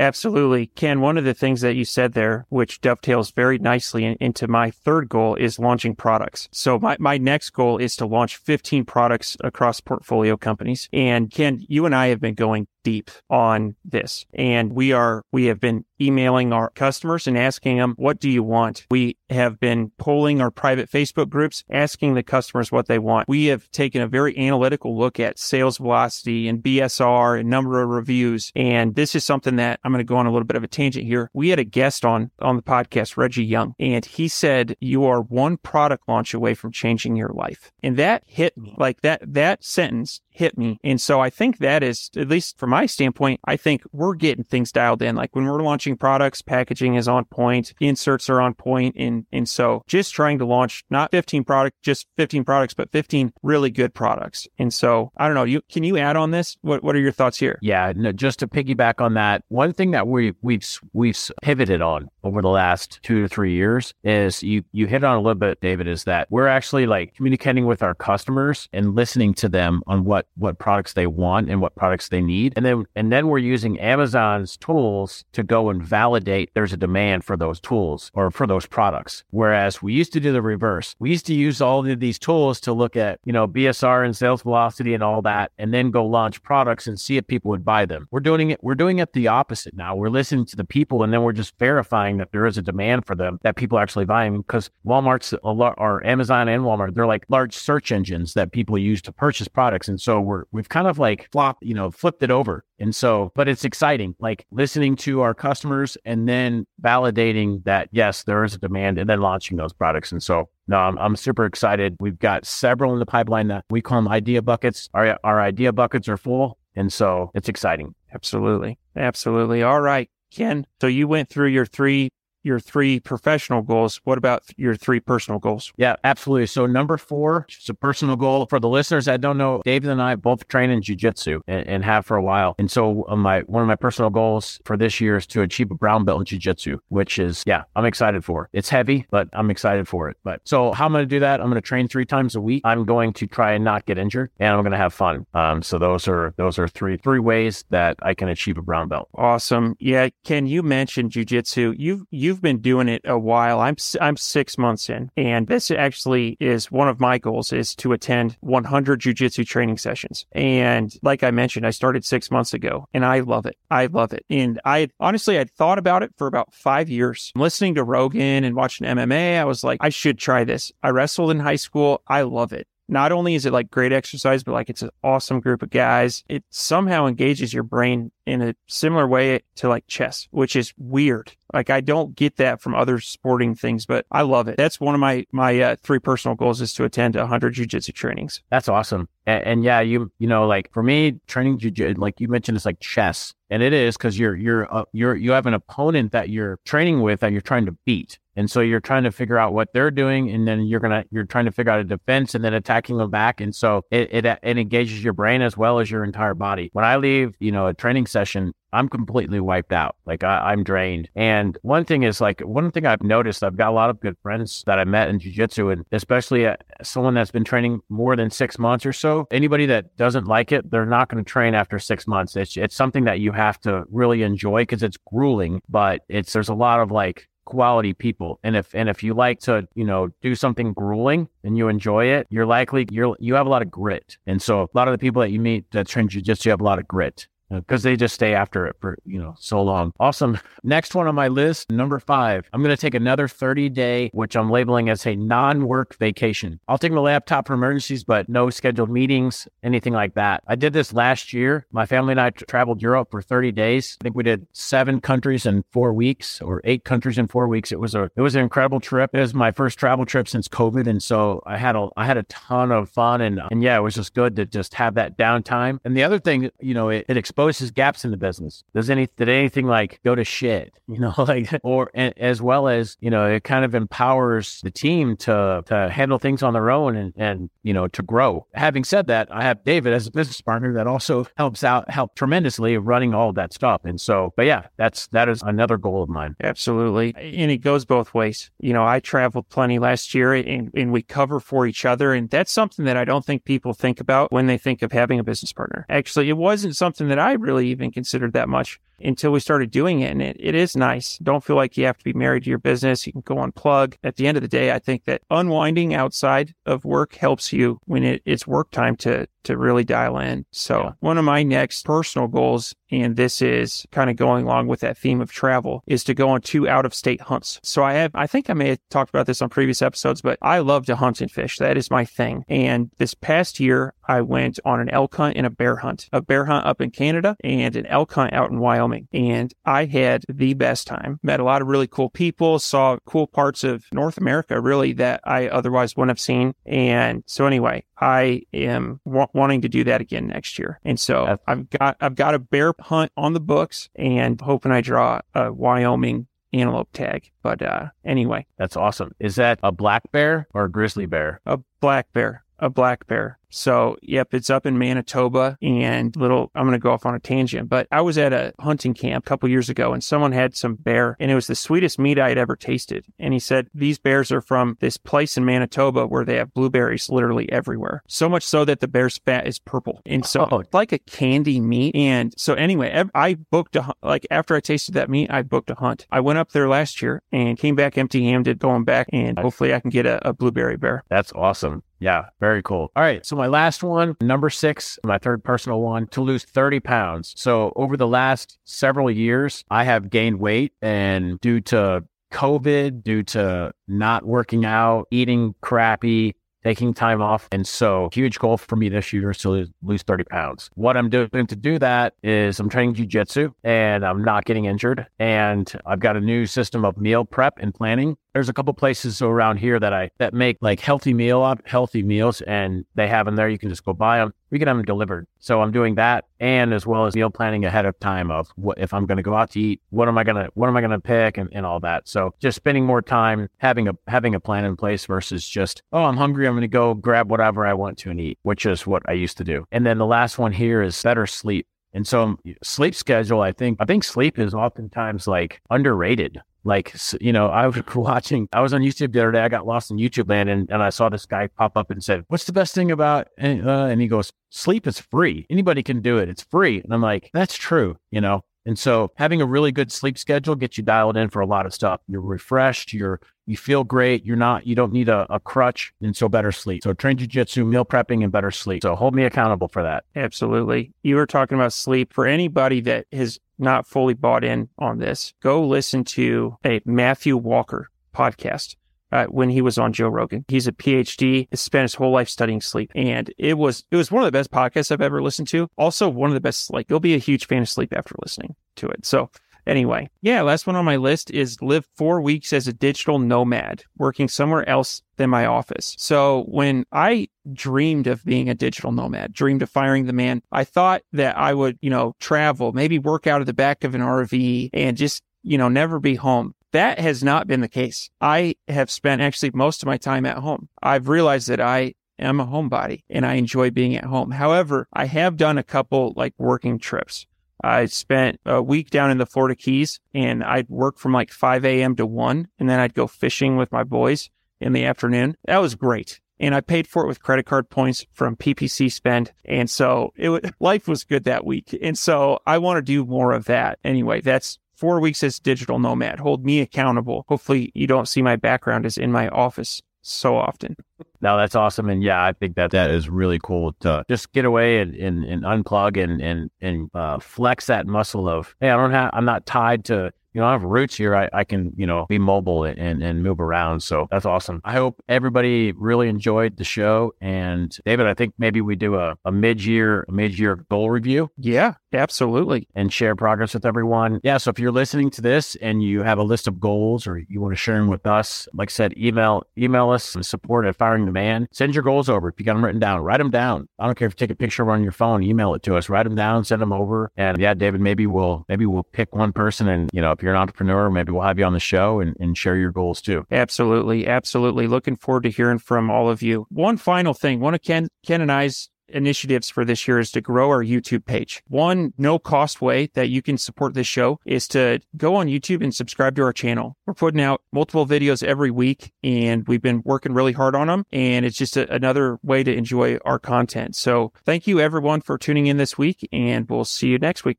Absolutely. 0.00 0.68
Ken, 0.68 1.02
one 1.02 1.18
of 1.18 1.24
the 1.24 1.34
things 1.34 1.60
that 1.60 1.74
you 1.74 1.84
said 1.84 2.14
there, 2.14 2.46
which 2.48 2.80
dovetails 2.80 3.32
very 3.32 3.58
nicely 3.58 4.06
in, 4.06 4.16
into 4.18 4.48
my 4.48 4.70
third 4.70 5.10
goal, 5.10 5.34
is 5.34 5.58
launching 5.58 5.94
products. 5.94 6.48
So 6.52 6.78
my, 6.78 6.96
my 6.98 7.18
next 7.18 7.50
goal 7.50 7.76
is 7.76 7.94
to 7.96 8.06
launch 8.06 8.38
15 8.38 8.86
products 8.86 9.36
across 9.44 9.82
portfolio 9.82 10.38
companies. 10.38 10.88
And 10.90 11.30
Ken, 11.30 11.62
you 11.68 11.84
and 11.84 11.94
I 11.94 12.06
have 12.06 12.20
been 12.20 12.34
going 12.34 12.66
deep 12.82 13.10
on 13.28 13.76
this. 13.84 14.26
And 14.34 14.72
we 14.72 14.92
are, 14.92 15.24
we 15.32 15.46
have 15.46 15.60
been 15.60 15.84
emailing 16.00 16.52
our 16.52 16.70
customers 16.70 17.26
and 17.26 17.36
asking 17.36 17.76
them, 17.76 17.94
what 17.96 18.18
do 18.18 18.30
you 18.30 18.42
want? 18.42 18.86
We 18.90 19.16
have 19.28 19.60
been 19.60 19.90
polling 19.98 20.40
our 20.40 20.50
private 20.50 20.90
Facebook 20.90 21.28
groups, 21.28 21.62
asking 21.70 22.14
the 22.14 22.22
customers 22.22 22.72
what 22.72 22.86
they 22.86 22.98
want. 22.98 23.28
We 23.28 23.46
have 23.46 23.70
taken 23.70 24.00
a 24.00 24.08
very 24.08 24.36
analytical 24.38 24.98
look 24.98 25.20
at 25.20 25.38
sales 25.38 25.78
velocity 25.78 26.48
and 26.48 26.62
BSR 26.62 27.38
and 27.38 27.50
number 27.50 27.82
of 27.82 27.88
reviews. 27.88 28.50
And 28.56 28.94
this 28.94 29.14
is 29.14 29.24
something 29.24 29.56
that 29.56 29.78
I'm 29.84 29.92
going 29.92 29.98
to 29.98 30.08
go 30.08 30.16
on 30.16 30.26
a 30.26 30.32
little 30.32 30.46
bit 30.46 30.56
of 30.56 30.64
a 30.64 30.68
tangent 30.68 31.06
here. 31.06 31.30
We 31.34 31.50
had 31.50 31.58
a 31.58 31.64
guest 31.64 32.04
on, 32.04 32.30
on 32.40 32.56
the 32.56 32.62
podcast, 32.62 33.16
Reggie 33.16 33.44
Young, 33.44 33.74
and 33.78 34.04
he 34.04 34.28
said, 34.28 34.76
you 34.80 35.04
are 35.04 35.20
one 35.20 35.56
product 35.58 36.08
launch 36.08 36.34
away 36.34 36.54
from 36.54 36.72
changing 36.72 37.16
your 37.16 37.30
life. 37.30 37.72
And 37.82 37.96
that 37.96 38.22
hit 38.26 38.56
me 38.56 38.74
like 38.78 39.02
that, 39.02 39.22
that 39.26 39.64
sentence 39.64 40.20
hit 40.30 40.56
me. 40.56 40.78
And 40.82 41.00
so 41.00 41.20
I 41.20 41.28
think 41.30 41.58
that 41.58 41.82
is, 41.82 42.10
at 42.16 42.28
least 42.28 42.58
from 42.58 42.69
my 42.70 42.86
standpoint, 42.86 43.40
I 43.44 43.56
think 43.56 43.82
we're 43.92 44.14
getting 44.14 44.44
things 44.44 44.72
dialed 44.72 45.02
in. 45.02 45.16
Like 45.16 45.34
when 45.34 45.44
we're 45.44 45.62
launching 45.62 45.96
products, 45.96 46.42
packaging 46.42 46.94
is 46.94 47.08
on 47.08 47.24
point, 47.26 47.74
inserts 47.80 48.30
are 48.30 48.40
on 48.40 48.54
point, 48.54 48.96
and 48.96 49.26
and 49.32 49.48
so 49.48 49.82
just 49.86 50.14
trying 50.14 50.38
to 50.38 50.46
launch 50.46 50.84
not 50.90 51.10
15 51.10 51.44
products, 51.44 51.76
just 51.82 52.06
15 52.16 52.44
products, 52.44 52.74
but 52.74 52.90
15 52.92 53.32
really 53.42 53.70
good 53.70 53.92
products. 53.94 54.48
And 54.58 54.72
so 54.72 55.12
I 55.16 55.26
don't 55.26 55.34
know. 55.34 55.44
You 55.44 55.60
can 55.70 55.84
you 55.84 55.98
add 55.98 56.16
on 56.16 56.30
this? 56.30 56.56
What 56.62 56.82
what 56.82 56.96
are 56.96 57.00
your 57.00 57.12
thoughts 57.12 57.38
here? 57.38 57.58
Yeah, 57.60 57.92
no, 57.94 58.12
just 58.12 58.38
to 58.40 58.48
piggyback 58.48 59.00
on 59.00 59.14
that, 59.14 59.44
one 59.48 59.72
thing 59.72 59.90
that 59.90 60.06
we 60.06 60.34
we've 60.42 60.66
we've 60.92 61.18
pivoted 61.42 61.82
on 61.82 62.08
over 62.22 62.40
the 62.42 62.48
last 62.48 63.00
two 63.02 63.22
to 63.22 63.28
three 63.28 63.52
years 63.52 63.92
is 64.04 64.42
you 64.42 64.62
you 64.72 64.86
hit 64.86 65.04
on 65.04 65.16
a 65.16 65.20
little 65.20 65.34
bit, 65.34 65.60
David, 65.60 65.88
is 65.88 66.04
that 66.04 66.28
we're 66.30 66.46
actually 66.46 66.86
like 66.86 67.14
communicating 67.14 67.66
with 67.66 67.82
our 67.82 67.94
customers 67.94 68.68
and 68.72 68.94
listening 68.94 69.34
to 69.34 69.48
them 69.48 69.82
on 69.86 70.04
what 70.04 70.26
what 70.36 70.58
products 70.58 70.94
they 70.94 71.06
want 71.06 71.50
and 71.50 71.60
what 71.60 71.74
products 71.74 72.08
they 72.08 72.20
need, 72.20 72.52
and 72.60 72.66
then 72.66 72.84
and 72.94 73.10
then 73.10 73.28
we're 73.28 73.38
using 73.38 73.80
Amazon's 73.80 74.58
tools 74.58 75.24
to 75.32 75.42
go 75.42 75.70
and 75.70 75.82
validate 75.82 76.50
there's 76.52 76.74
a 76.74 76.76
demand 76.76 77.24
for 77.24 77.34
those 77.34 77.58
tools 77.58 78.10
or 78.12 78.30
for 78.30 78.46
those 78.46 78.66
products. 78.66 79.24
Whereas 79.30 79.80
we 79.80 79.94
used 79.94 80.12
to 80.12 80.20
do 80.20 80.30
the 80.30 80.42
reverse. 80.42 80.94
We 80.98 81.08
used 81.08 81.24
to 81.26 81.34
use 81.34 81.62
all 81.62 81.86
of 81.88 82.00
these 82.00 82.18
tools 82.18 82.60
to 82.60 82.74
look 82.74 82.96
at 82.96 83.18
you 83.24 83.32
know 83.32 83.48
BSR 83.48 84.04
and 84.04 84.14
sales 84.14 84.42
velocity 84.42 84.92
and 84.92 85.02
all 85.02 85.22
that, 85.22 85.52
and 85.56 85.72
then 85.72 85.90
go 85.90 86.04
launch 86.04 86.42
products 86.42 86.86
and 86.86 87.00
see 87.00 87.16
if 87.16 87.26
people 87.26 87.50
would 87.50 87.64
buy 87.64 87.86
them. 87.86 88.08
We're 88.10 88.20
doing 88.20 88.50
it. 88.50 88.62
We're 88.62 88.74
doing 88.74 88.98
it 88.98 89.14
the 89.14 89.28
opposite 89.28 89.74
now. 89.74 89.96
We're 89.96 90.10
listening 90.10 90.44
to 90.46 90.56
the 90.56 90.64
people, 90.64 91.02
and 91.02 91.14
then 91.14 91.22
we're 91.22 91.32
just 91.32 91.58
verifying 91.58 92.18
that 92.18 92.30
there 92.30 92.44
is 92.44 92.58
a 92.58 92.62
demand 92.62 93.06
for 93.06 93.14
them 93.14 93.38
that 93.42 93.56
people 93.56 93.78
actually 93.78 94.04
buying 94.04 94.36
because 94.42 94.70
Walmart's 94.86 95.32
a 95.42 95.52
lot 95.52 95.76
or 95.78 96.06
Amazon 96.06 96.46
and 96.46 96.64
Walmart 96.64 96.94
they're 96.94 97.06
like 97.06 97.24
large 97.30 97.56
search 97.56 97.90
engines 97.90 98.34
that 98.34 98.52
people 98.52 98.76
use 98.76 99.00
to 99.00 99.12
purchase 99.12 99.48
products, 99.48 99.88
and 99.88 99.98
so 99.98 100.20
we're 100.20 100.44
we've 100.52 100.68
kind 100.68 100.86
of 100.86 100.98
like 100.98 101.30
flop 101.32 101.56
you 101.62 101.72
know 101.72 101.90
flipped 101.90 102.22
it 102.22 102.30
over 102.30 102.49
and 102.78 102.94
so, 102.94 103.32
but 103.34 103.48
it's 103.48 103.64
exciting, 103.64 104.14
like 104.20 104.46
listening 104.50 104.96
to 104.96 105.20
our 105.20 105.34
customers 105.34 105.96
and 106.04 106.28
then 106.28 106.66
validating 106.82 107.62
that, 107.64 107.88
yes, 107.92 108.24
there 108.24 108.44
is 108.44 108.54
a 108.54 108.58
demand 108.58 108.98
and 108.98 109.08
then 109.08 109.20
launching 109.20 109.56
those 109.56 109.72
products. 109.72 110.12
And 110.12 110.22
so, 110.22 110.48
no, 110.66 110.78
I'm, 110.78 110.98
I'm 110.98 111.16
super 111.16 111.44
excited. 111.44 111.96
We've 112.00 112.18
got 112.18 112.46
several 112.46 112.92
in 112.92 112.98
the 112.98 113.06
pipeline 113.06 113.48
that 113.48 113.64
we 113.70 113.80
call 113.82 113.98
them 113.98 114.08
idea 114.08 114.42
buckets. 114.42 114.88
Our, 114.94 115.18
our 115.24 115.40
idea 115.40 115.72
buckets 115.72 116.08
are 116.08 116.16
full. 116.16 116.58
And 116.76 116.92
so 116.92 117.30
it's 117.34 117.48
exciting. 117.48 117.94
Absolutely. 118.14 118.78
Absolutely. 118.96 119.62
All 119.62 119.80
right, 119.80 120.08
Ken. 120.30 120.66
So 120.80 120.86
you 120.86 121.08
went 121.08 121.28
through 121.28 121.48
your 121.48 121.66
three 121.66 122.10
your 122.42 122.60
three 122.60 123.00
professional 123.00 123.62
goals. 123.62 124.00
What 124.04 124.18
about 124.18 124.44
your 124.56 124.76
three 124.76 125.00
personal 125.00 125.38
goals? 125.38 125.72
Yeah, 125.76 125.96
absolutely. 126.04 126.46
So 126.46 126.66
number 126.66 126.96
four, 126.96 127.46
it's 127.48 127.68
a 127.68 127.74
personal 127.74 128.16
goal 128.16 128.46
for 128.46 128.60
the 128.60 128.68
listeners 128.68 129.04
that 129.06 129.20
don't 129.20 129.38
know. 129.38 129.62
David 129.64 129.90
and 129.90 130.02
I 130.02 130.14
both 130.14 130.48
train 130.48 130.70
in 130.70 130.80
jujitsu 130.80 131.40
and, 131.46 131.66
and 131.66 131.84
have 131.84 132.06
for 132.06 132.16
a 132.16 132.22
while. 132.22 132.54
And 132.58 132.70
so 132.70 133.04
uh, 133.08 133.16
my 133.16 133.40
one 133.40 133.62
of 133.62 133.68
my 133.68 133.76
personal 133.76 134.10
goals 134.10 134.60
for 134.64 134.76
this 134.76 135.00
year 135.00 135.16
is 135.16 135.26
to 135.28 135.42
achieve 135.42 135.70
a 135.70 135.74
brown 135.74 136.04
belt 136.04 136.20
in 136.20 136.38
jujitsu, 136.38 136.78
which 136.88 137.18
is 137.18 137.42
yeah, 137.46 137.64
I'm 137.76 137.84
excited 137.84 138.24
for. 138.24 138.48
It's 138.52 138.68
heavy, 138.68 139.06
but 139.10 139.28
I'm 139.32 139.50
excited 139.50 139.88
for 139.88 140.08
it. 140.08 140.16
But 140.24 140.40
so 140.44 140.72
how 140.72 140.86
I'm 140.86 140.92
going 140.92 141.02
to 141.02 141.06
do 141.06 141.20
that? 141.20 141.40
I'm 141.40 141.46
going 141.46 141.60
to 141.60 141.66
train 141.66 141.88
three 141.88 142.04
times 142.06 142.34
a 142.34 142.40
week. 142.40 142.62
I'm 142.64 142.84
going 142.84 143.12
to 143.14 143.26
try 143.26 143.52
and 143.52 143.64
not 143.64 143.86
get 143.86 143.98
injured, 143.98 144.30
and 144.38 144.54
I'm 144.54 144.62
going 144.62 144.72
to 144.72 144.78
have 144.78 144.94
fun. 144.94 145.26
Um, 145.34 145.62
so 145.62 145.78
those 145.78 146.08
are 146.08 146.34
those 146.36 146.58
are 146.58 146.68
three 146.68 146.96
three 146.96 147.20
ways 147.20 147.64
that 147.70 147.96
I 148.02 148.14
can 148.14 148.28
achieve 148.28 148.58
a 148.58 148.62
brown 148.62 148.88
belt. 148.88 149.08
Awesome. 149.14 149.76
Yeah. 149.78 150.08
Ken 150.24 150.46
you 150.46 150.62
mention 150.62 151.08
jujitsu? 151.08 151.74
You 151.78 152.06
you 152.10 152.29
you've 152.30 152.40
been 152.40 152.60
doing 152.60 152.88
it 152.88 153.02
a 153.04 153.18
while. 153.18 153.58
I'm 153.58 153.74
I'm 154.00 154.16
six 154.16 154.56
months 154.56 154.88
in, 154.88 155.10
and 155.16 155.48
this 155.48 155.68
actually 155.72 156.36
is 156.38 156.70
one 156.70 156.86
of 156.86 157.00
my 157.00 157.18
goals 157.18 157.52
is 157.52 157.74
to 157.76 157.92
attend 157.92 158.36
100 158.40 159.00
jujitsu 159.00 159.44
training 159.44 159.78
sessions. 159.78 160.26
And 160.30 160.94
like 161.02 161.24
I 161.24 161.32
mentioned, 161.32 161.66
I 161.66 161.70
started 161.70 162.04
six 162.04 162.30
months 162.30 162.54
ago, 162.54 162.86
and 162.94 163.04
I 163.04 163.18
love 163.20 163.46
it. 163.46 163.56
I 163.68 163.86
love 163.86 164.12
it. 164.12 164.24
And 164.30 164.60
I 164.64 164.90
honestly 165.00 165.38
I'd 165.38 165.50
thought 165.50 165.78
about 165.78 166.04
it 166.04 166.12
for 166.16 166.28
about 166.28 166.54
five 166.54 166.88
years. 166.88 167.32
Listening 167.34 167.74
to 167.74 167.82
Rogan 167.82 168.44
and 168.44 168.54
watching 168.54 168.86
MMA, 168.86 169.36
I 169.36 169.44
was 169.44 169.64
like, 169.64 169.78
I 169.82 169.88
should 169.88 170.16
try 170.16 170.44
this. 170.44 170.70
I 170.84 170.90
wrestled 170.90 171.32
in 171.32 171.40
high 171.40 171.56
school. 171.56 172.02
I 172.06 172.22
love 172.22 172.52
it 172.52 172.68
not 172.90 173.12
only 173.12 173.34
is 173.34 173.46
it 173.46 173.52
like 173.52 173.70
great 173.70 173.92
exercise, 173.92 174.42
but 174.42 174.52
like 174.52 174.68
it's 174.68 174.82
an 174.82 174.90
awesome 175.02 175.40
group 175.40 175.62
of 175.62 175.70
guys. 175.70 176.24
It 176.28 176.44
somehow 176.50 177.06
engages 177.06 177.54
your 177.54 177.62
brain 177.62 178.10
in 178.26 178.42
a 178.42 178.54
similar 178.66 179.06
way 179.06 179.40
to 179.56 179.68
like 179.68 179.86
chess, 179.86 180.28
which 180.30 180.56
is 180.56 180.74
weird. 180.76 181.32
Like 181.54 181.70
I 181.70 181.80
don't 181.80 182.14
get 182.14 182.36
that 182.36 182.60
from 182.60 182.74
other 182.74 183.00
sporting 183.00 183.54
things, 183.54 183.86
but 183.86 184.06
I 184.10 184.22
love 184.22 184.48
it. 184.48 184.56
That's 184.56 184.80
one 184.80 184.94
of 184.94 185.00
my 185.00 185.24
my 185.32 185.58
uh, 185.60 185.76
three 185.82 185.98
personal 186.00 186.34
goals 186.34 186.60
is 186.60 186.74
to 186.74 186.84
attend 186.84 187.14
100 187.14 187.54
jujitsu 187.54 187.94
trainings. 187.94 188.42
That's 188.50 188.68
awesome. 188.68 189.08
And, 189.26 189.44
and, 189.44 189.64
yeah, 189.64 189.80
you 189.80 190.10
you 190.18 190.26
know 190.26 190.46
like 190.46 190.72
for 190.72 190.82
me 190.82 191.20
training 191.26 191.58
jujitsu, 191.58 191.98
like 191.98 192.20
you 192.20 192.28
mentioned, 192.28 192.56
it's 192.56 192.66
like 192.66 192.80
chess, 192.80 193.34
and 193.50 193.62
it 193.62 193.72
is 193.72 193.96
because 193.96 194.18
you're 194.18 194.36
you're 194.36 194.72
uh, 194.72 194.84
you're 194.92 195.14
you 195.14 195.30
have 195.32 195.46
an 195.46 195.54
opponent 195.54 196.12
that 196.12 196.28
you're 196.28 196.58
training 196.64 197.02
with 197.02 197.20
that 197.20 197.32
you're 197.32 197.40
trying 197.40 197.66
to 197.66 197.76
beat. 197.84 198.18
And 198.40 198.50
so 198.50 198.62
you're 198.62 198.80
trying 198.80 199.04
to 199.04 199.12
figure 199.12 199.36
out 199.36 199.52
what 199.52 199.68
they're 199.74 199.90
doing, 199.90 200.30
and 200.30 200.48
then 200.48 200.62
you're 200.62 200.80
gonna 200.80 201.04
you're 201.10 201.26
trying 201.26 201.44
to 201.44 201.52
figure 201.52 201.70
out 201.70 201.80
a 201.80 201.84
defense, 201.84 202.34
and 202.34 202.42
then 202.42 202.54
attacking 202.54 202.96
them 202.96 203.10
back. 203.10 203.38
And 203.38 203.54
so 203.54 203.82
it, 203.90 204.08
it 204.10 204.24
it 204.24 204.56
engages 204.56 205.04
your 205.04 205.12
brain 205.12 205.42
as 205.42 205.58
well 205.58 205.78
as 205.78 205.90
your 205.90 206.04
entire 206.04 206.32
body. 206.32 206.70
When 206.72 206.86
I 206.86 206.96
leave, 206.96 207.34
you 207.38 207.52
know, 207.52 207.66
a 207.66 207.74
training 207.74 208.06
session, 208.06 208.54
I'm 208.72 208.88
completely 208.88 209.40
wiped 209.40 209.72
out. 209.72 209.96
Like 210.06 210.24
I, 210.24 210.52
am 210.52 210.64
drained. 210.64 211.10
And 211.14 211.58
one 211.62 211.84
thing 211.84 212.02
is 212.02 212.20
like 212.20 212.40
one 212.40 212.70
thing 212.70 212.86
I've 212.86 213.02
noticed, 213.02 213.42
I've 213.42 213.56
got 213.56 213.68
a 213.68 213.72
lot 213.72 213.90
of 213.90 214.00
good 214.00 214.16
friends 214.22 214.62
that 214.66 214.78
I 214.78 214.84
met 214.84 215.08
in 215.08 215.18
jujitsu, 215.18 215.72
and 215.72 215.84
especially 215.92 216.46
uh, 216.46 216.56
someone 216.82 217.14
that's 217.14 217.30
been 217.30 217.44
training 217.44 217.80
more 217.88 218.16
than 218.16 218.30
six 218.30 218.58
months 218.58 218.86
or 218.86 218.92
so. 218.92 219.26
Anybody 219.30 219.66
that 219.66 219.96
doesn't 219.96 220.26
like 220.26 220.52
it, 220.52 220.70
they're 220.70 220.86
not 220.86 221.08
going 221.08 221.22
to 221.22 221.28
train 221.28 221.54
after 221.54 221.78
six 221.78 222.06
months. 222.06 222.36
It's 222.36 222.56
it's 222.56 222.76
something 222.76 223.04
that 223.04 223.20
you 223.20 223.32
have 223.32 223.60
to 223.62 223.84
really 223.90 224.22
enjoy 224.22 224.62
because 224.62 224.82
it's 224.82 224.96
grueling, 224.96 225.60
but 225.68 226.02
it's 226.08 226.32
there's 226.32 226.48
a 226.48 226.54
lot 226.54 226.80
of 226.80 226.90
like 226.90 227.28
quality 227.44 227.92
people. 227.92 228.38
And 228.42 228.56
if 228.56 228.74
and 228.74 228.88
if 228.88 229.02
you 229.02 229.14
like 229.14 229.40
to, 229.40 229.66
you 229.74 229.84
know, 229.84 230.08
do 230.22 230.34
something 230.34 230.72
grueling 230.72 231.28
and 231.44 231.56
you 231.56 231.68
enjoy 231.68 232.06
it, 232.06 232.26
you're 232.30 232.46
likely 232.46 232.86
you're 232.90 233.16
you 233.18 233.34
have 233.34 233.46
a 233.46 233.50
lot 233.50 233.62
of 233.62 233.70
grit. 233.70 234.18
And 234.26 234.40
so 234.40 234.62
a 234.62 234.68
lot 234.74 234.88
of 234.88 234.92
the 234.92 234.98
people 234.98 235.20
that 235.22 235.30
you 235.30 235.40
meet 235.40 235.70
that 235.72 235.88
train 235.88 236.08
jujitsu 236.08 236.50
have 236.50 236.60
a 236.60 236.64
lot 236.64 236.78
of 236.78 236.86
grit 236.86 237.26
Uh, 237.50 237.60
because 237.60 237.82
they 237.82 237.96
just 237.96 238.14
stay 238.14 238.34
after 238.34 238.66
it 238.66 238.76
for 238.80 238.96
you 239.04 239.18
know 239.18 239.34
so 239.38 239.60
long. 239.62 239.92
Awesome. 239.98 240.38
Next 240.62 240.94
one 240.94 241.06
on 241.06 241.14
my 241.14 241.28
list 241.28 241.70
number 241.70 241.98
five. 241.98 242.48
I'm 242.52 242.62
going 242.62 242.74
to 242.74 242.80
take 242.80 242.94
another 242.94 243.26
30 243.26 243.68
day 243.70 244.10
which 244.12 244.36
i'm 244.36 244.50
labeling 244.50 244.88
as 244.88 245.06
a 245.06 245.16
non-work 245.16 245.96
vacation. 245.96 246.60
I'll 246.68 246.78
take 246.78 246.92
my 246.92 247.00
laptop 247.00 247.46
for 247.46 247.54
emergencies 247.54 248.04
but 248.04 248.28
no 248.28 248.50
scheduled 248.50 248.90
meetings 248.90 249.48
anything 249.62 249.92
like 249.92 250.14
that. 250.14 250.42
I 250.46 250.54
did 250.54 250.72
this 250.72 250.92
last 250.92 251.32
year. 251.32 251.66
My 251.72 251.86
family 251.86 252.12
and 252.12 252.20
i 252.20 252.30
traveled 252.30 252.82
europe 252.82 253.10
for 253.10 253.22
30 253.22 253.52
days. 253.52 253.98
I 254.00 254.04
think 254.04 254.16
we 254.16 254.22
did 254.22 254.46
seven 254.52 255.00
countries 255.00 255.44
in 255.46 255.64
four 255.72 255.92
weeks 255.92 256.40
or 256.40 256.60
eight 256.64 256.84
countries 256.84 257.18
in 257.18 257.26
four 257.26 257.48
weeks. 257.48 257.72
It 257.72 257.80
was 257.80 257.94
a 257.94 258.10
it 258.16 258.20
was 258.20 258.34
an 258.34 258.42
incredible 258.42 258.80
trip. 258.80 259.10
It 259.12 259.20
was 259.20 259.34
my 259.34 259.50
first 259.50 259.78
travel 259.78 260.06
trip 260.06 260.28
since 260.28 260.46
covid 260.46 260.86
and 260.86 261.02
so 261.02 261.42
i 261.46 261.56
had 261.56 261.74
a 261.74 261.88
i 261.96 262.04
had 262.06 262.16
a 262.16 262.22
ton 262.24 262.70
of 262.70 262.88
fun 262.88 263.20
and 263.20 263.40
and 263.50 263.62
yeah 263.62 263.76
it 263.76 263.80
was 263.80 263.94
just 263.94 264.14
good 264.14 264.36
to 264.36 264.46
just 264.46 264.74
have 264.74 264.94
that 264.94 265.18
downtime. 265.18 265.80
And 265.84 265.96
the 265.96 266.04
other 266.04 266.18
thing 266.20 266.50
you 266.60 266.74
know 266.74 266.90
it, 266.90 267.06
it 267.08 267.16
exposed 267.16 267.39
gaps 267.74 268.04
in 268.04 268.10
the 268.10 268.16
business. 268.16 268.64
Does 268.74 268.90
any 268.90 269.08
did 269.16 269.28
anything 269.28 269.66
like 269.66 270.00
go 270.04 270.14
to 270.14 270.24
shit? 270.24 270.72
You 270.90 270.98
know, 270.98 271.14
like 271.18 271.48
or 271.62 271.88
and, 271.94 272.12
as 272.18 272.42
well 272.42 272.66
as 272.66 272.96
you 273.00 273.10
know, 273.10 273.24
it 273.24 273.44
kind 273.44 273.64
of 273.64 273.76
empowers 273.76 274.60
the 274.62 274.72
team 274.72 275.16
to 275.18 275.62
to 275.66 275.88
handle 275.88 276.18
things 276.18 276.42
on 276.42 276.52
their 276.52 276.68
own 276.68 276.96
and 276.96 277.12
and 277.16 277.48
you 277.62 277.72
know 277.72 277.86
to 277.86 278.02
grow. 278.02 278.48
Having 278.54 278.84
said 278.84 279.06
that, 279.06 279.28
I 279.30 279.42
have 279.42 279.62
David 279.62 279.92
as 279.92 280.08
a 280.08 280.10
business 280.10 280.40
partner 280.40 280.74
that 280.74 280.88
also 280.88 281.26
helps 281.36 281.62
out 281.62 281.88
help 281.90 282.16
tremendously 282.16 282.76
running 282.76 283.14
all 283.14 283.32
that 283.34 283.52
stuff. 283.52 283.82
And 283.84 284.00
so, 284.00 284.34
but 284.36 284.46
yeah, 284.46 284.66
that's 284.78 285.06
that 285.08 285.28
is 285.28 285.42
another 285.42 285.76
goal 285.76 286.02
of 286.02 286.08
mine. 286.08 286.34
Absolutely, 286.42 287.14
and 287.16 287.52
it 287.52 287.58
goes 287.58 287.84
both 287.84 288.12
ways. 288.12 288.50
You 288.58 288.72
know, 288.72 288.84
I 288.84 288.98
traveled 288.98 289.48
plenty 289.48 289.78
last 289.78 290.12
year, 290.12 290.34
and, 290.34 290.72
and 290.74 290.90
we 290.90 291.02
cover 291.02 291.38
for 291.38 291.66
each 291.66 291.84
other, 291.84 292.12
and 292.12 292.28
that's 292.28 292.52
something 292.52 292.84
that 292.84 292.96
I 292.96 293.04
don't 293.04 293.24
think 293.24 293.44
people 293.44 293.74
think 293.74 294.00
about 294.00 294.32
when 294.32 294.46
they 294.46 294.58
think 294.58 294.82
of 294.82 294.92
having 294.92 295.18
a 295.18 295.24
business 295.24 295.52
partner. 295.52 295.86
Actually, 295.88 296.28
it 296.28 296.36
wasn't 296.36 296.76
something 296.76 297.08
that 297.08 297.18
I 297.18 297.29
really 297.34 297.68
even 297.68 297.90
considered 297.90 298.32
that 298.32 298.48
much 298.48 298.80
until 299.02 299.32
we 299.32 299.40
started 299.40 299.70
doing 299.70 300.00
it. 300.00 300.10
And 300.10 300.22
it, 300.22 300.36
it 300.38 300.54
is 300.54 300.76
nice. 300.76 301.18
Don't 301.18 301.44
feel 301.44 301.56
like 301.56 301.76
you 301.76 301.86
have 301.86 301.98
to 301.98 302.04
be 302.04 302.12
married 302.12 302.44
to 302.44 302.50
your 302.50 302.58
business. 302.58 303.06
You 303.06 303.12
can 303.12 303.22
go 303.22 303.36
unplug. 303.36 303.96
At 304.02 304.16
the 304.16 304.26
end 304.26 304.36
of 304.36 304.42
the 304.42 304.48
day, 304.48 304.72
I 304.72 304.78
think 304.78 305.04
that 305.04 305.22
unwinding 305.30 305.94
outside 305.94 306.54
of 306.66 306.84
work 306.84 307.14
helps 307.14 307.52
you 307.52 307.78
when 307.84 308.04
it, 308.04 308.22
it's 308.24 308.46
work 308.46 308.70
time 308.70 308.96
to 308.96 309.26
to 309.44 309.56
really 309.56 309.84
dial 309.84 310.18
in. 310.18 310.44
So 310.50 310.82
yeah. 310.82 310.92
one 311.00 311.18
of 311.18 311.24
my 311.24 311.42
next 311.42 311.84
personal 311.84 312.28
goals, 312.28 312.74
and 312.90 313.16
this 313.16 313.40
is 313.40 313.86
kind 313.90 314.10
of 314.10 314.16
going 314.16 314.44
along 314.44 314.66
with 314.66 314.80
that 314.80 314.98
theme 314.98 315.20
of 315.20 315.32
travel, 315.32 315.82
is 315.86 316.04
to 316.04 316.14
go 316.14 316.28
on 316.30 316.40
two 316.40 316.68
out 316.68 316.84
of 316.84 316.94
state 316.94 317.20
hunts. 317.20 317.60
So 317.62 317.82
I 317.82 317.94
have, 317.94 318.10
I 318.14 318.26
think 318.26 318.50
I 318.50 318.54
may 318.54 318.70
have 318.70 318.78
talked 318.90 319.10
about 319.10 319.26
this 319.26 319.40
on 319.40 319.48
previous 319.48 319.82
episodes, 319.82 320.20
but 320.20 320.38
I 320.42 320.58
love 320.58 320.86
to 320.86 320.96
hunt 320.96 321.20
and 321.20 321.30
fish. 321.30 321.58
That 321.58 321.76
is 321.76 321.90
my 321.90 322.04
thing. 322.04 322.44
And 322.48 322.90
this 322.98 323.14
past 323.14 323.60
year, 323.60 323.94
I 324.06 324.20
went 324.22 324.58
on 324.64 324.80
an 324.80 324.90
elk 324.90 325.14
hunt 325.14 325.36
and 325.36 325.46
a 325.46 325.50
bear 325.50 325.76
hunt, 325.76 326.08
a 326.12 326.20
bear 326.20 326.44
hunt 326.44 326.66
up 326.66 326.80
in 326.80 326.90
Canada 326.90 327.36
and 327.44 327.76
an 327.76 327.86
elk 327.86 328.12
hunt 328.12 328.32
out 328.32 328.50
in 328.50 328.58
Wyoming 328.58 328.89
filming. 328.90 329.08
And 329.12 329.52
I 329.64 329.86
had 329.86 330.24
the 330.28 330.54
best 330.54 330.86
time. 330.86 331.18
Met 331.22 331.40
a 331.40 331.44
lot 331.44 331.62
of 331.62 331.68
really 331.68 331.86
cool 331.86 332.10
people, 332.10 332.58
saw 332.58 332.98
cool 333.06 333.26
parts 333.26 333.64
of 333.64 333.84
North 333.92 334.18
America, 334.18 334.60
really, 334.60 334.92
that 334.94 335.20
I 335.24 335.48
otherwise 335.48 335.96
wouldn't 335.96 336.10
have 336.10 336.20
seen. 336.20 336.54
And 336.66 337.22
so, 337.26 337.46
anyway, 337.46 337.84
I 338.00 338.42
am 338.52 339.00
wanting 339.04 339.62
to 339.62 339.68
do 339.68 339.84
that 339.84 340.00
again 340.00 340.28
next 340.28 340.58
year. 340.58 340.80
And 340.84 340.98
so 340.98 341.38
I've 341.46 341.68
got 341.70 341.96
I've 342.00 342.14
got 342.14 342.34
a 342.34 342.38
bear 342.38 342.72
hunt 342.80 343.12
on 343.16 343.32
the 343.32 343.40
books 343.40 343.88
and 343.94 344.40
hoping 344.40 344.72
I 344.72 344.80
draw 344.80 345.20
a 345.34 345.52
Wyoming 345.52 346.26
antelope 346.52 346.88
tag. 346.92 347.30
But 347.42 347.62
uh, 347.62 347.88
anyway, 348.04 348.46
that's 348.58 348.76
awesome. 348.76 349.12
Is 349.20 349.36
that 349.36 349.60
a 349.62 349.70
black 349.70 350.10
bear 350.12 350.48
or 350.52 350.64
a 350.64 350.70
grizzly 350.70 351.06
bear? 351.06 351.40
A 351.46 351.58
black 351.80 352.12
bear. 352.12 352.44
A 352.60 352.70
black 352.70 353.06
bear. 353.06 353.40
So, 353.50 353.96
yep, 354.00 354.32
it's 354.32 354.48
up 354.48 354.64
in 354.64 354.78
Manitoba 354.78 355.58
and 355.60 356.14
little, 356.16 356.50
I'm 356.54 356.64
going 356.64 356.72
to 356.72 356.78
go 356.78 356.92
off 356.92 357.04
on 357.04 357.14
a 357.14 357.20
tangent, 357.20 357.68
but 357.68 357.86
I 357.90 358.00
was 358.00 358.16
at 358.16 358.32
a 358.32 358.54
hunting 358.60 358.94
camp 358.94 359.26
a 359.26 359.28
couple 359.28 359.48
years 359.48 359.68
ago 359.68 359.92
and 359.92 360.02
someone 360.02 360.32
had 360.32 360.56
some 360.56 360.76
bear 360.76 361.16
and 361.18 361.30
it 361.30 361.34
was 361.34 361.48
the 361.48 361.56
sweetest 361.56 361.98
meat 361.98 362.18
I 362.18 362.28
had 362.28 362.38
ever 362.38 362.56
tasted. 362.56 363.06
And 363.18 363.34
he 363.34 363.40
said, 363.40 363.68
these 363.74 363.98
bears 363.98 364.30
are 364.30 364.40
from 364.40 364.76
this 364.80 364.96
place 364.96 365.36
in 365.36 365.44
Manitoba 365.44 366.06
where 366.06 366.24
they 366.24 366.36
have 366.36 366.54
blueberries 366.54 367.10
literally 367.10 367.50
everywhere. 367.50 368.02
So 368.06 368.28
much 368.28 368.44
so 368.44 368.64
that 368.64 368.80
the 368.80 368.88
bear's 368.88 369.18
fat 369.18 369.46
is 369.46 369.58
purple. 369.58 370.00
And 370.06 370.24
so 370.24 370.48
oh. 370.50 370.60
it's 370.60 370.72
like 370.72 370.92
a 370.92 370.98
candy 370.98 371.60
meat. 371.60 371.94
And 371.94 372.32
so 372.36 372.54
anyway, 372.54 373.04
I 373.14 373.34
booked 373.34 373.76
a, 373.76 373.92
like 374.02 374.26
after 374.30 374.54
I 374.54 374.60
tasted 374.60 374.94
that 374.94 375.10
meat, 375.10 375.30
I 375.30 375.42
booked 375.42 375.70
a 375.70 375.74
hunt. 375.74 376.06
I 376.10 376.20
went 376.20 376.38
up 376.38 376.52
there 376.52 376.68
last 376.68 377.02
year 377.02 377.22
and 377.32 377.58
came 377.58 377.74
back 377.74 377.98
empty 377.98 378.24
handed 378.24 378.60
going 378.60 378.84
back 378.84 379.08
and 379.12 379.38
hopefully 379.38 379.74
I 379.74 379.80
can 379.80 379.90
get 379.90 380.06
a, 380.06 380.28
a 380.28 380.32
blueberry 380.32 380.76
bear. 380.76 381.02
That's 381.08 381.32
awesome. 381.32 381.82
Yeah, 382.00 382.26
very 382.40 382.62
cool. 382.62 382.90
All 382.96 383.02
right. 383.02 383.24
So 383.24 383.36
my 383.36 383.46
last 383.46 383.82
one, 383.82 384.16
number 384.20 384.50
six, 384.50 384.98
my 385.04 385.18
third 385.18 385.44
personal 385.44 385.80
one, 385.80 386.06
to 386.08 386.22
lose 386.22 386.44
30 386.44 386.80
pounds. 386.80 387.34
So 387.36 387.72
over 387.76 387.96
the 387.96 388.06
last 388.06 388.58
several 388.64 389.10
years, 389.10 389.64
I 389.70 389.84
have 389.84 390.10
gained 390.10 390.40
weight 390.40 390.72
and 390.80 391.38
due 391.40 391.60
to 391.62 392.04
COVID, 392.32 393.02
due 393.02 393.22
to 393.24 393.72
not 393.86 394.24
working 394.24 394.64
out, 394.64 395.08
eating 395.10 395.54
crappy, 395.60 396.34
taking 396.62 396.94
time 396.94 397.22
off. 397.22 397.48
And 397.52 397.66
so, 397.66 398.08
huge 398.12 398.38
goal 398.38 398.56
for 398.56 398.76
me 398.76 398.88
this 398.88 399.12
year 399.12 399.30
is 399.30 399.38
to 399.38 399.50
lose, 399.50 399.68
lose 399.82 400.02
30 400.02 400.24
pounds. 400.24 400.70
What 400.74 400.96
I'm 400.96 401.10
doing 401.10 401.46
to 401.46 401.56
do 401.56 401.78
that 401.78 402.14
is 402.22 402.60
I'm 402.60 402.68
training 402.68 402.94
jujitsu 402.94 403.52
and 403.64 404.04
I'm 404.04 404.22
not 404.22 404.44
getting 404.44 404.66
injured. 404.66 405.06
And 405.18 405.70
I've 405.86 406.00
got 406.00 406.16
a 406.16 406.20
new 406.20 406.46
system 406.46 406.84
of 406.84 406.96
meal 406.96 407.24
prep 407.24 407.58
and 407.58 407.74
planning 407.74 408.16
there's 408.32 408.48
a 408.48 408.52
couple 408.52 408.72
places 408.74 409.20
around 409.22 409.58
here 409.58 409.78
that 409.78 409.92
I 409.92 410.10
that 410.18 410.34
make 410.34 410.58
like 410.60 410.80
healthy 410.80 411.14
meal 411.14 411.42
up 411.42 411.60
healthy 411.66 412.02
meals 412.02 412.40
and 412.42 412.84
they 412.94 413.08
have 413.08 413.26
them 413.26 413.36
there. 413.36 413.48
You 413.48 413.58
can 413.58 413.68
just 413.68 413.84
go 413.84 413.92
buy 413.92 414.18
them 414.18 414.32
we 414.50 414.58
can 414.58 414.68
have 414.68 414.76
them 414.76 414.84
delivered. 414.84 415.26
So 415.38 415.62
i'm 415.62 415.72
doing 415.72 415.94
that 415.94 416.26
and 416.38 416.74
as 416.74 416.86
well 416.86 417.06
as 417.06 417.14
meal 417.14 417.30
planning 417.30 417.64
ahead 417.64 417.86
of 417.86 417.98
time 418.00 418.30
of 418.30 418.50
what 418.56 418.78
if 418.78 418.92
i'm 418.92 419.06
going 419.06 419.16
to 419.16 419.22
go 419.22 419.34
out 419.34 419.50
to 419.52 419.60
eat 419.60 419.80
what 419.90 420.08
am 420.08 420.18
i 420.18 420.24
going 420.24 420.36
to 420.36 420.50
what 420.54 420.68
am 420.68 420.76
i 420.76 420.80
to 420.80 421.00
pick 421.00 421.38
and, 421.38 421.48
and 421.52 421.64
all 421.64 421.80
that. 421.80 422.08
So 422.08 422.34
just 422.40 422.56
spending 422.56 422.84
more 422.84 423.02
time 423.02 423.48
having 423.58 423.88
a 423.88 423.92
having 424.06 424.34
a 424.34 424.40
plan 424.40 424.64
in 424.64 424.76
place 424.76 425.06
versus 425.06 425.48
just 425.48 425.82
oh 425.92 426.04
i'm 426.04 426.16
hungry 426.16 426.46
i'm 426.46 426.54
going 426.54 426.62
to 426.62 426.68
go 426.68 426.94
grab 426.94 427.30
whatever 427.30 427.66
i 427.66 427.72
want 427.72 427.98
to 427.98 428.10
and 428.10 428.20
eat 428.20 428.38
which 428.42 428.66
is 428.66 428.86
what 428.86 429.02
i 429.08 429.12
used 429.12 429.38
to 429.38 429.44
do. 429.44 429.64
And 429.72 429.86
then 429.86 429.98
the 429.98 430.06
last 430.06 430.38
one 430.38 430.52
here 430.52 430.82
is 430.82 431.00
better 431.02 431.26
sleep. 431.26 431.66
And 431.92 432.06
so 432.06 432.22
um, 432.22 432.38
sleep 432.62 432.94
schedule, 432.94 433.40
I 433.40 433.50
think, 433.50 433.78
I 433.80 433.84
think 433.84 434.04
sleep 434.04 434.38
is 434.38 434.54
oftentimes 434.54 435.26
like 435.26 435.60
underrated. 435.70 436.40
Like, 436.64 436.94
you 437.20 437.32
know, 437.32 437.46
I 437.48 437.66
was 437.66 437.82
watching, 437.94 438.48
I 438.52 438.60
was 438.60 438.74
on 438.74 438.82
YouTube 438.82 439.12
the 439.12 439.20
other 439.20 439.32
day. 439.32 439.40
I 439.40 439.48
got 439.48 439.66
lost 439.66 439.90
in 439.90 439.96
YouTube 439.96 440.28
land 440.28 440.48
and, 440.48 440.70
and 440.70 440.82
I 440.82 440.90
saw 440.90 441.08
this 441.08 441.26
guy 441.26 441.48
pop 441.48 441.76
up 441.76 441.90
and 441.90 442.02
said, 442.02 442.24
What's 442.28 442.44
the 442.44 442.52
best 442.52 442.74
thing 442.74 442.90
about, 442.90 443.28
and, 443.38 443.68
uh, 443.68 443.86
and 443.86 444.00
he 444.00 444.08
goes, 444.08 444.32
Sleep 444.50 444.86
is 444.86 444.98
free. 444.98 445.46
Anybody 445.50 445.82
can 445.82 446.00
do 446.00 446.18
it. 446.18 446.28
It's 446.28 446.42
free. 446.42 446.80
And 446.80 446.92
I'm 446.92 447.02
like, 447.02 447.30
That's 447.32 447.54
true, 447.54 447.96
you 448.10 448.20
know? 448.20 448.44
And 448.66 448.78
so 448.78 449.10
having 449.14 449.40
a 449.40 449.46
really 449.46 449.72
good 449.72 449.90
sleep 449.90 450.18
schedule 450.18 450.54
gets 450.54 450.76
you 450.76 450.84
dialed 450.84 451.16
in 451.16 451.30
for 451.30 451.40
a 451.40 451.46
lot 451.46 451.66
of 451.66 451.74
stuff. 451.74 452.00
You're 452.06 452.20
refreshed, 452.20 452.92
you're 452.92 453.20
you 453.46 453.56
feel 453.56 453.84
great, 453.84 454.24
you're 454.24 454.36
not 454.36 454.66
you 454.66 454.74
don't 454.74 454.92
need 454.92 455.08
a, 455.08 455.26
a 455.32 455.40
crutch, 455.40 455.92
and 456.00 456.16
so 456.16 456.28
better 456.28 456.52
sleep. 456.52 456.82
So 456.82 456.92
train 456.92 457.16
jujitsu, 457.16 457.66
meal 457.66 457.84
prepping, 457.84 458.22
and 458.22 458.30
better 458.30 458.50
sleep. 458.50 458.82
So 458.82 458.94
hold 458.94 459.14
me 459.14 459.24
accountable 459.24 459.68
for 459.68 459.82
that. 459.82 460.04
Absolutely. 460.14 460.92
You 461.02 461.16
were 461.16 461.26
talking 461.26 461.56
about 461.56 461.72
sleep. 461.72 462.12
For 462.12 462.26
anybody 462.26 462.80
that 462.82 463.06
has 463.12 463.38
not 463.58 463.86
fully 463.86 464.14
bought 464.14 464.44
in 464.44 464.68
on 464.78 464.98
this, 464.98 465.34
go 465.40 465.66
listen 465.66 466.04
to 466.04 466.56
a 466.64 466.80
Matthew 466.84 467.36
Walker 467.36 467.90
podcast 468.14 468.76
uh, 469.12 469.26
when 469.26 469.50
he 469.50 469.62
was 469.62 469.78
on 469.78 469.92
Joe 469.92 470.08
Rogan. 470.08 470.44
He's 470.48 470.66
a 470.66 470.72
PhD, 470.72 471.48
he 471.50 471.56
spent 471.56 471.82
his 471.82 471.94
whole 471.94 472.12
life 472.12 472.28
studying 472.28 472.60
sleep. 472.60 472.90
And 472.94 473.32
it 473.38 473.58
was, 473.58 473.84
it 473.90 473.96
was 473.96 474.10
one 474.10 474.22
of 474.22 474.26
the 474.26 474.38
best 474.38 474.50
podcasts 474.50 474.90
I've 474.90 475.00
ever 475.00 475.22
listened 475.22 475.48
to. 475.48 475.68
Also 475.76 476.08
one 476.08 476.30
of 476.30 476.34
the 476.34 476.40
best, 476.40 476.72
like 476.72 476.86
you'll 476.88 477.00
be 477.00 477.14
a 477.14 477.18
huge 477.18 477.46
fan 477.46 477.62
of 477.62 477.68
sleep 477.68 477.92
after 477.96 478.14
listening 478.22 478.54
to 478.76 478.88
it. 478.88 479.04
So 479.04 479.30
anyway, 479.66 480.08
yeah, 480.22 480.42
last 480.42 480.66
one 480.66 480.76
on 480.76 480.84
my 480.84 480.96
list 480.96 481.30
is 481.30 481.60
live 481.60 481.86
four 481.96 482.20
weeks 482.20 482.52
as 482.52 482.68
a 482.68 482.72
digital 482.72 483.18
nomad, 483.18 483.84
working 483.98 484.28
somewhere 484.28 484.68
else 484.68 485.02
than 485.16 485.30
my 485.30 485.46
office. 485.46 485.94
So 485.98 486.44
when 486.48 486.84
I 486.92 487.28
dreamed 487.52 488.06
of 488.06 488.24
being 488.24 488.48
a 488.48 488.54
digital 488.54 488.92
nomad, 488.92 489.32
dreamed 489.32 489.62
of 489.62 489.70
firing 489.70 490.06
the 490.06 490.12
man, 490.12 490.42
I 490.52 490.64
thought 490.64 491.02
that 491.12 491.36
I 491.36 491.54
would, 491.54 491.78
you 491.80 491.90
know, 491.90 492.14
travel, 492.20 492.72
maybe 492.72 492.98
work 492.98 493.26
out 493.26 493.40
of 493.40 493.46
the 493.46 493.52
back 493.52 493.84
of 493.84 493.94
an 493.94 494.00
RV 494.00 494.70
and 494.72 494.96
just 494.96 495.22
you 495.42 495.58
know, 495.58 495.68
never 495.68 495.98
be 495.98 496.14
home. 496.14 496.54
That 496.72 496.98
has 496.98 497.24
not 497.24 497.46
been 497.46 497.60
the 497.60 497.68
case. 497.68 498.10
I 498.20 498.54
have 498.68 498.90
spent 498.90 499.22
actually 499.22 499.50
most 499.54 499.82
of 499.82 499.86
my 499.86 499.96
time 499.96 500.24
at 500.26 500.38
home. 500.38 500.68
I've 500.82 501.08
realized 501.08 501.48
that 501.48 501.60
I 501.60 501.94
am 502.18 502.38
a 502.38 502.46
homebody 502.46 503.02
and 503.10 503.26
I 503.26 503.34
enjoy 503.34 503.70
being 503.70 503.96
at 503.96 504.04
home. 504.04 504.30
However, 504.30 504.86
I 504.92 505.06
have 505.06 505.36
done 505.36 505.58
a 505.58 505.64
couple 505.64 506.12
like 506.16 506.34
working 506.38 506.78
trips. 506.78 507.26
I 507.62 507.86
spent 507.86 508.40
a 508.46 508.62
week 508.62 508.90
down 508.90 509.10
in 509.10 509.18
the 509.18 509.26
Florida 509.26 509.54
Keys 509.54 510.00
and 510.14 510.42
I'd 510.44 510.68
work 510.68 510.98
from 510.98 511.12
like 511.12 511.30
5 511.30 511.64
a.m. 511.64 511.96
to 511.96 512.06
1 512.06 512.48
and 512.58 512.70
then 512.70 512.80
I'd 512.80 512.94
go 512.94 513.06
fishing 513.06 513.56
with 513.56 513.72
my 513.72 513.84
boys 513.84 514.30
in 514.60 514.72
the 514.72 514.84
afternoon. 514.84 515.36
That 515.46 515.58
was 515.58 515.74
great. 515.74 516.20
And 516.38 516.54
I 516.54 516.62
paid 516.62 516.86
for 516.86 517.04
it 517.04 517.08
with 517.08 517.22
credit 517.22 517.44
card 517.44 517.68
points 517.68 518.06
from 518.12 518.36
PPC 518.36 518.90
spend. 518.90 519.32
And 519.44 519.68
so 519.68 520.12
it 520.16 520.54
life 520.60 520.88
was 520.88 521.04
good 521.04 521.24
that 521.24 521.44
week. 521.44 521.76
And 521.82 521.98
so 521.98 522.38
I 522.46 522.58
want 522.58 522.78
to 522.78 522.82
do 522.82 523.04
more 523.04 523.32
of 523.32 523.44
that. 523.46 523.78
Anyway, 523.84 524.22
that's 524.22 524.58
four 524.80 524.98
weeks 524.98 525.22
as 525.22 525.38
digital 525.38 525.78
nomad. 525.78 526.18
Hold 526.18 526.44
me 526.44 526.60
accountable. 526.60 527.24
Hopefully, 527.28 527.70
you 527.74 527.86
don't 527.86 528.08
see 528.08 528.22
my 528.22 528.36
background 528.36 528.86
as 528.86 528.96
in 528.96 529.12
my 529.12 529.28
office 529.28 529.82
so 530.02 530.36
often. 530.36 530.74
No, 531.20 531.36
that's 531.36 531.54
awesome. 531.54 531.90
And 531.90 532.02
yeah, 532.02 532.24
I 532.24 532.32
think 532.32 532.56
that 532.56 532.70
that 532.70 532.90
is 532.90 533.10
really 533.10 533.38
cool 533.42 533.74
to 533.80 534.02
just 534.08 534.32
get 534.32 534.46
away 534.46 534.80
and, 534.80 534.94
and, 534.94 535.24
and 535.24 535.42
unplug 535.42 536.02
and, 536.02 536.22
and, 536.22 536.50
and 536.62 536.90
uh, 536.94 537.18
flex 537.18 537.66
that 537.66 537.86
muscle 537.86 538.26
of, 538.26 538.56
hey, 538.60 538.70
I 538.70 538.76
don't 538.76 538.92
have, 538.92 539.10
I'm 539.12 539.26
not 539.26 539.44
tied 539.44 539.84
to 539.86 540.12
you 540.32 540.40
know, 540.40 540.46
I 540.46 540.52
have 540.52 540.62
roots 540.62 540.96
here. 540.96 541.14
I, 541.16 541.28
I 541.32 541.44
can, 541.44 541.72
you 541.76 541.86
know, 541.86 542.06
be 542.08 542.18
mobile 542.18 542.64
and, 542.64 543.02
and 543.02 543.22
move 543.22 543.40
around. 543.40 543.82
So 543.82 544.06
that's 544.10 544.26
awesome. 544.26 544.60
I 544.64 544.74
hope 544.74 545.02
everybody 545.08 545.72
really 545.72 546.08
enjoyed 546.08 546.56
the 546.56 546.64
show. 546.64 547.14
And 547.20 547.76
David, 547.84 548.06
I 548.06 548.14
think 548.14 548.34
maybe 548.38 548.60
we 548.60 548.76
do 548.76 548.96
a, 548.96 549.16
a 549.24 549.32
mid 549.32 549.64
year, 549.64 550.04
mid 550.08 550.38
year 550.38 550.56
goal 550.70 550.90
review. 550.90 551.30
Yeah, 551.36 551.74
absolutely. 551.92 552.68
And 552.74 552.92
share 552.92 553.16
progress 553.16 553.54
with 553.54 553.66
everyone. 553.66 554.20
Yeah. 554.22 554.38
So 554.38 554.50
if 554.50 554.58
you're 554.58 554.72
listening 554.72 555.10
to 555.10 555.22
this 555.22 555.56
and 555.56 555.82
you 555.82 556.02
have 556.02 556.18
a 556.18 556.22
list 556.22 556.46
of 556.46 556.60
goals 556.60 557.06
or 557.06 557.18
you 557.18 557.40
want 557.40 557.52
to 557.52 557.56
share 557.56 557.76
them 557.76 557.88
with 557.88 558.06
us, 558.06 558.48
like 558.54 558.70
I 558.70 558.72
said, 558.72 558.96
email, 558.96 559.42
email 559.58 559.90
us 559.90 560.16
support 560.22 560.66
at 560.66 560.76
firing 560.76 561.06
the 561.06 561.12
man. 561.12 561.48
Send 561.52 561.74
your 561.74 561.82
goals 561.82 562.08
over. 562.08 562.28
If 562.28 562.38
you 562.38 562.44
got 562.44 562.54
them 562.54 562.64
written 562.64 562.80
down, 562.80 563.00
write 563.00 563.18
them 563.18 563.30
down. 563.30 563.68
I 563.78 563.86
don't 563.86 563.96
care 563.96 564.06
if 564.06 564.12
you 564.12 564.26
take 564.26 564.30
a 564.30 564.36
picture 564.36 564.70
on 564.70 564.82
your 564.82 564.92
phone, 564.92 565.22
email 565.22 565.54
it 565.54 565.62
to 565.64 565.76
us, 565.76 565.88
write 565.88 566.04
them 566.04 566.14
down, 566.14 566.44
send 566.44 566.62
them 566.62 566.72
over. 566.72 567.10
And 567.16 567.38
yeah, 567.38 567.54
David, 567.54 567.80
maybe 567.80 568.06
we'll, 568.06 568.44
maybe 568.48 568.66
we'll 568.66 568.84
pick 568.84 569.14
one 569.14 569.32
person 569.32 569.68
and, 569.68 569.90
you 569.92 570.00
know, 570.00 570.14
if 570.20 570.24
you're 570.24 570.34
an 570.34 570.38
entrepreneur, 570.38 570.90
maybe 570.90 571.12
we'll 571.12 571.22
have 571.22 571.38
you 571.38 571.46
on 571.46 571.54
the 571.54 571.58
show 571.58 571.98
and, 572.00 572.14
and 572.20 572.36
share 572.36 572.56
your 572.56 572.72
goals 572.72 573.00
too. 573.00 573.24
Absolutely. 573.30 574.06
Absolutely. 574.06 574.66
Looking 574.66 574.96
forward 574.96 575.22
to 575.22 575.30
hearing 575.30 575.58
from 575.58 575.90
all 575.90 576.10
of 576.10 576.20
you. 576.20 576.46
One 576.50 576.76
final 576.76 577.14
thing, 577.14 577.40
one 577.40 577.54
of 577.54 577.62
Ken, 577.62 577.88
Ken 578.04 578.20
and 578.20 578.30
I's 578.30 578.68
initiatives 578.88 579.48
for 579.48 579.64
this 579.64 579.88
year 579.88 579.98
is 579.98 580.10
to 580.10 580.20
grow 580.20 580.50
our 580.50 580.62
YouTube 580.62 581.06
page. 581.06 581.42
One 581.48 581.94
no 581.96 582.18
cost 582.18 582.60
way 582.60 582.90
that 582.94 583.08
you 583.08 583.22
can 583.22 583.38
support 583.38 583.72
this 583.72 583.86
show 583.86 584.20
is 584.26 584.46
to 584.48 584.80
go 584.94 585.14
on 585.14 585.28
YouTube 585.28 585.62
and 585.62 585.74
subscribe 585.74 586.16
to 586.16 586.22
our 586.22 586.34
channel. 586.34 586.76
We're 586.86 586.94
putting 586.94 587.22
out 587.22 587.40
multiple 587.50 587.86
videos 587.86 588.22
every 588.22 588.50
week 588.50 588.92
and 589.02 589.48
we've 589.48 589.62
been 589.62 589.80
working 589.86 590.12
really 590.12 590.32
hard 590.32 590.54
on 590.54 590.66
them. 590.66 590.84
And 590.92 591.24
it's 591.24 591.38
just 591.38 591.56
a, 591.56 591.72
another 591.72 592.18
way 592.22 592.42
to 592.42 592.54
enjoy 592.54 592.98
our 593.06 593.18
content. 593.18 593.74
So 593.74 594.12
thank 594.26 594.46
you 594.46 594.60
everyone 594.60 595.00
for 595.00 595.16
tuning 595.16 595.46
in 595.46 595.56
this 595.56 595.78
week 595.78 596.06
and 596.12 596.46
we'll 596.50 596.66
see 596.66 596.88
you 596.88 596.98
next 596.98 597.24
week. 597.24 597.38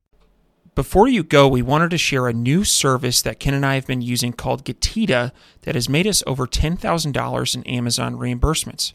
Before 0.74 1.10
you 1.10 1.22
go, 1.22 1.50
we 1.50 1.62
wanted 1.62 1.92
to 1.92 1.98
share 1.98 2.30
a 2.30 2.34
new 2.34 2.64
service 2.64 3.22
that 3.24 3.42
Ken 3.42 3.54
and 3.54 3.66
I 3.66 3.76
have 3.76 3.86
been 3.86 4.02
using 4.02 4.32
called 4.32 4.64
Getida 4.64 5.34
that 5.64 5.76
has 5.76 5.90
made 5.90 6.08
us 6.08 6.24
over 6.26 6.48
$10,000 6.48 7.56
in 7.56 7.64
Amazon 7.64 8.16
reimbursements. 8.16 8.94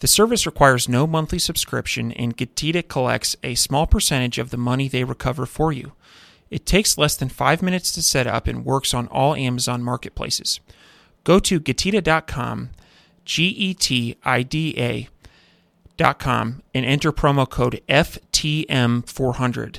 The 0.00 0.08
service 0.08 0.46
requires 0.46 0.88
no 0.88 1.06
monthly 1.06 1.38
subscription, 1.38 2.10
and 2.12 2.36
Getida 2.36 2.86
collects 2.86 3.36
a 3.44 3.54
small 3.54 3.86
percentage 3.86 4.38
of 4.38 4.50
the 4.50 4.56
money 4.56 4.88
they 4.88 5.04
recover 5.04 5.46
for 5.46 5.72
you. 5.72 5.92
It 6.50 6.66
takes 6.66 6.98
less 6.98 7.16
than 7.16 7.28
five 7.28 7.62
minutes 7.62 7.92
to 7.92 8.02
set 8.02 8.26
up 8.26 8.48
and 8.48 8.64
works 8.64 8.92
on 8.92 9.06
all 9.06 9.36
Amazon 9.36 9.84
marketplaces. 9.84 10.58
Go 11.22 11.38
to 11.38 11.60
Getida.com, 11.60 12.70
G 13.24 13.44
E 13.46 13.74
T 13.74 14.16
I 14.24 14.42
D 14.42 14.74
A.com, 15.98 16.62
and 16.74 16.84
enter 16.84 17.12
promo 17.12 17.48
code 17.48 17.80
FTM400. 17.88 19.78